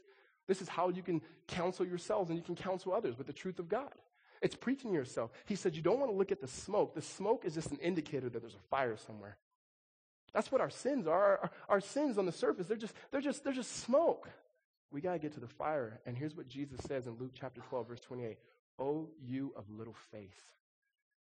[0.47, 3.59] This is how you can counsel yourselves and you can counsel others with the truth
[3.59, 3.91] of God.
[4.41, 5.31] It's preaching yourself.
[5.45, 6.95] He said, You don't want to look at the smoke.
[6.95, 9.37] The smoke is just an indicator that there's a fire somewhere.
[10.33, 11.39] That's what our sins are.
[11.39, 14.29] Our, our, sins on the surface, they're just, they're just, they're just smoke.
[14.91, 15.99] We got to get to the fire.
[16.05, 18.37] And here's what Jesus says in Luke chapter 12, verse 28.
[18.79, 20.41] Oh, you of little faith.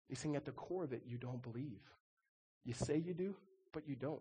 [0.09, 1.80] He's saying at the core of it, you don't believe.
[2.64, 3.34] You say you do,
[3.72, 4.20] but you don't.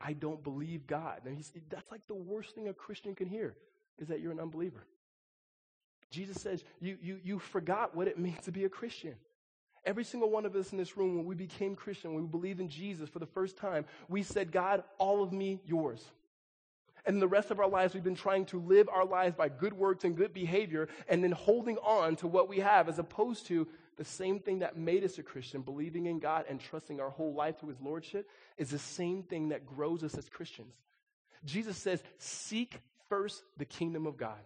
[0.00, 1.22] I don't believe God.
[1.24, 3.54] And he's, that's like the worst thing a Christian can hear
[3.98, 4.86] is that you're an unbeliever.
[6.10, 9.14] Jesus says you, you, you forgot what it means to be a Christian.
[9.84, 12.60] Every single one of us in this room, when we became Christian, when we believed
[12.60, 16.04] in Jesus for the first time, we said, God, all of me, yours.
[17.06, 19.72] And the rest of our lives, we've been trying to live our lives by good
[19.72, 23.66] works and good behavior and then holding on to what we have as opposed to
[23.96, 27.34] the same thing that made us a Christian, believing in God and trusting our whole
[27.34, 30.74] life to his lordship, is the same thing that grows us as Christians.
[31.44, 34.38] Jesus says, Seek first the kingdom of God.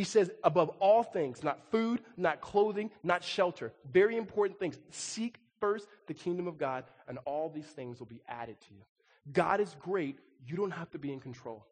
[0.00, 3.70] He says, above all things, not food, not clothing, not shelter.
[3.92, 4.78] Very important things.
[4.88, 8.80] Seek first the kingdom of God, and all these things will be added to you.
[9.30, 10.18] God is great.
[10.46, 11.66] You don't have to be in control.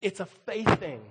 [0.00, 1.02] It's a faith thing.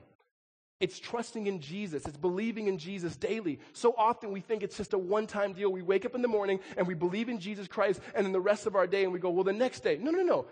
[0.82, 2.06] It's trusting in Jesus.
[2.06, 3.60] It's believing in Jesus daily.
[3.72, 5.72] So often we think it's just a one time deal.
[5.72, 8.42] We wake up in the morning and we believe in Jesus Christ, and then the
[8.42, 9.98] rest of our day, and we go, well, the next day.
[10.02, 10.48] No, no, no.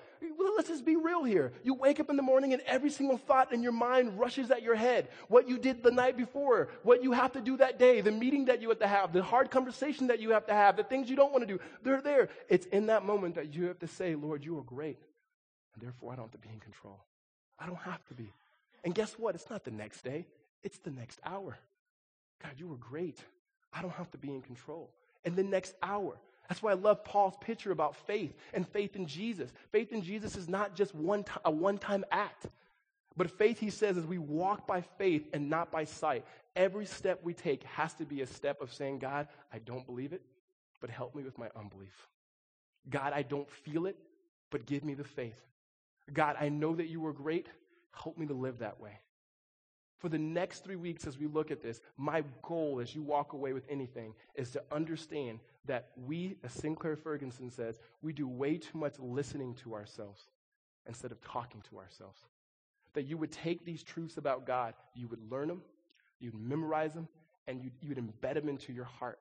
[0.56, 1.52] Let's just be real here.
[1.64, 4.62] You wake up in the morning, and every single thought in your mind rushes at
[4.62, 5.10] your head.
[5.30, 8.46] What you did the night before, what you have to do that day, the meeting
[8.46, 11.10] that you have to have, the hard conversation that you have to have, the things
[11.10, 11.60] you don't want to do.
[11.82, 12.30] They're there.
[12.50, 15.00] It's in that moment that you have to say, Lord, you are great,
[15.74, 17.00] and therefore I don't have to be in control.
[17.58, 18.32] I don't have to be.
[18.84, 19.36] And guess what?
[19.36, 20.26] It's not the next day,
[20.64, 21.58] it's the next hour.
[22.42, 23.18] God, you were great.
[23.74, 24.90] I don't have to be in control.
[25.26, 26.18] And the next hour.
[26.48, 29.52] That's why I love Paul's picture about faith and faith in Jesus.
[29.72, 32.48] Faith in Jesus is not just one t- a one time act.
[33.16, 36.26] But faith, he says, is we walk by faith and not by sight.
[36.56, 40.14] Every step we take has to be a step of saying, God, I don't believe
[40.14, 40.22] it,
[40.80, 42.08] but help me with my unbelief.
[42.90, 43.98] God, I don't feel it,
[44.50, 45.40] but give me the faith.
[46.12, 47.48] God, I know that you are great.
[48.02, 49.00] Help me to live that way.
[50.00, 53.34] For the next three weeks, as we look at this, my goal as you walk
[53.34, 58.58] away with anything is to understand that we, as Sinclair Ferguson says, we do way
[58.58, 60.22] too much listening to ourselves
[60.88, 62.22] instead of talking to ourselves.
[62.93, 65.62] That you would take these truths about God, you would learn them,
[66.22, 67.10] you'd memorize them,
[67.47, 69.20] and you'd, you'd embed them into your heart.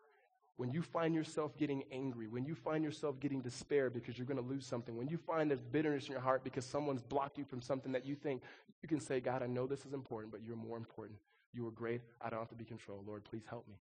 [0.58, 4.42] When you find yourself getting angry, when you find yourself getting despair because you're going
[4.42, 7.44] to lose something, when you find there's bitterness in your heart because someone's blocked you
[7.44, 8.42] from something that you think,
[8.82, 11.16] you can say, God, I know this is important, but you're more important.
[11.54, 12.00] You are great.
[12.20, 13.06] I don't have to be controlled.
[13.06, 13.76] Lord, please help me.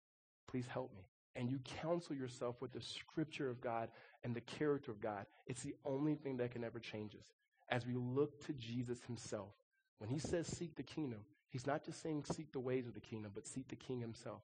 [0.50, 1.04] Please help me.
[1.38, 3.88] And you counsel yourself with the scripture of God
[4.26, 5.26] and the character of God.
[5.48, 7.26] It's the only thing that can ever change us.
[7.70, 9.54] As we look to Jesus himself,
[10.00, 11.20] when he says seek the kingdom,
[11.50, 14.42] he's not just saying seek the ways of the kingdom, but seek the king himself.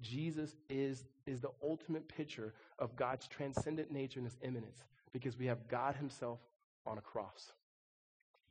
[0.00, 5.46] Jesus is, is the ultimate picture of God's transcendent nature and his immanence because we
[5.46, 6.40] have God himself
[6.86, 7.52] on a cross.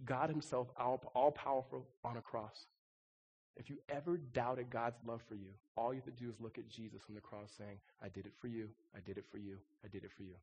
[0.05, 2.65] God himself, all, all powerful, on a cross.
[3.57, 6.57] If you ever doubted God's love for you, all you have to do is look
[6.57, 9.37] at Jesus on the cross saying, I did it for you, I did it for
[9.37, 10.35] you, I did it for you.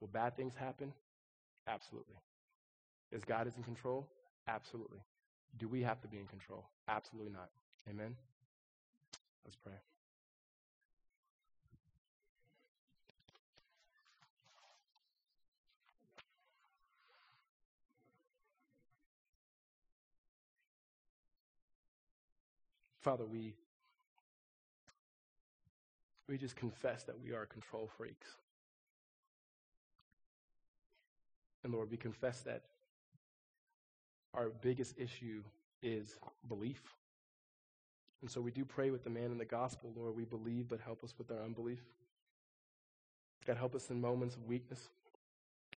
[0.00, 0.92] Will bad things happen?
[1.66, 2.16] Absolutely.
[3.12, 4.06] Is God is in control?
[4.46, 4.98] Absolutely.
[5.58, 6.64] Do we have to be in control?
[6.88, 7.48] Absolutely not.
[7.88, 8.14] Amen?
[9.44, 9.72] Let's pray.
[23.00, 23.54] Father, we,
[26.28, 28.28] we just confess that we are control freaks.
[31.64, 32.62] And Lord, we confess that
[34.34, 35.42] our biggest issue
[35.82, 36.16] is
[36.48, 36.80] belief.
[38.20, 40.80] And so we do pray with the man in the gospel, Lord, we believe, but
[40.80, 41.80] help us with our unbelief.
[43.46, 44.88] God, help us in moments of weakness.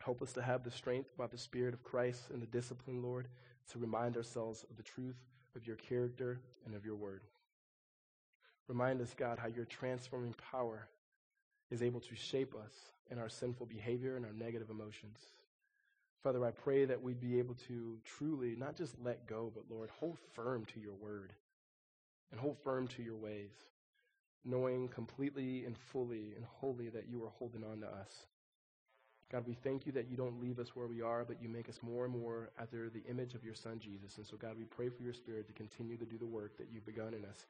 [0.01, 3.27] Help us to have the strength by the Spirit of Christ and the discipline, Lord,
[3.73, 5.17] to remind ourselves of the truth
[5.59, 7.21] of your character and of your word.
[8.69, 10.89] Remind us, God, how your transforming power
[11.71, 12.73] is able to shape us
[13.11, 15.19] in our sinful behavior and our negative emotions.
[16.23, 19.91] Father, I pray that we'd be able to truly not just let go, but Lord,
[19.99, 21.33] hold firm to your word
[22.31, 23.53] and hold firm to your ways,
[24.45, 28.27] knowing completely and fully and wholly that you are holding on to us.
[29.31, 31.69] God, we thank you that you don't leave us where we are, but you make
[31.69, 34.17] us more and more after the image of your Son, Jesus.
[34.17, 36.69] And so, God, we pray for your Spirit to continue to do the work that
[36.73, 37.47] you've begun in us,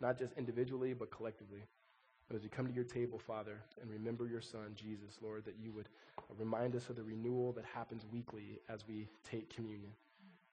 [0.00, 1.60] not just individually, but collectively.
[2.28, 5.56] But as we come to your table, Father, and remember your Son, Jesus, Lord, that
[5.62, 5.88] you would
[6.38, 9.92] remind us of the renewal that happens weekly as we take communion.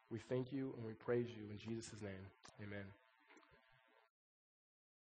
[0.09, 2.25] We thank you and we praise you in Jesus' name.
[2.63, 2.98] Amen.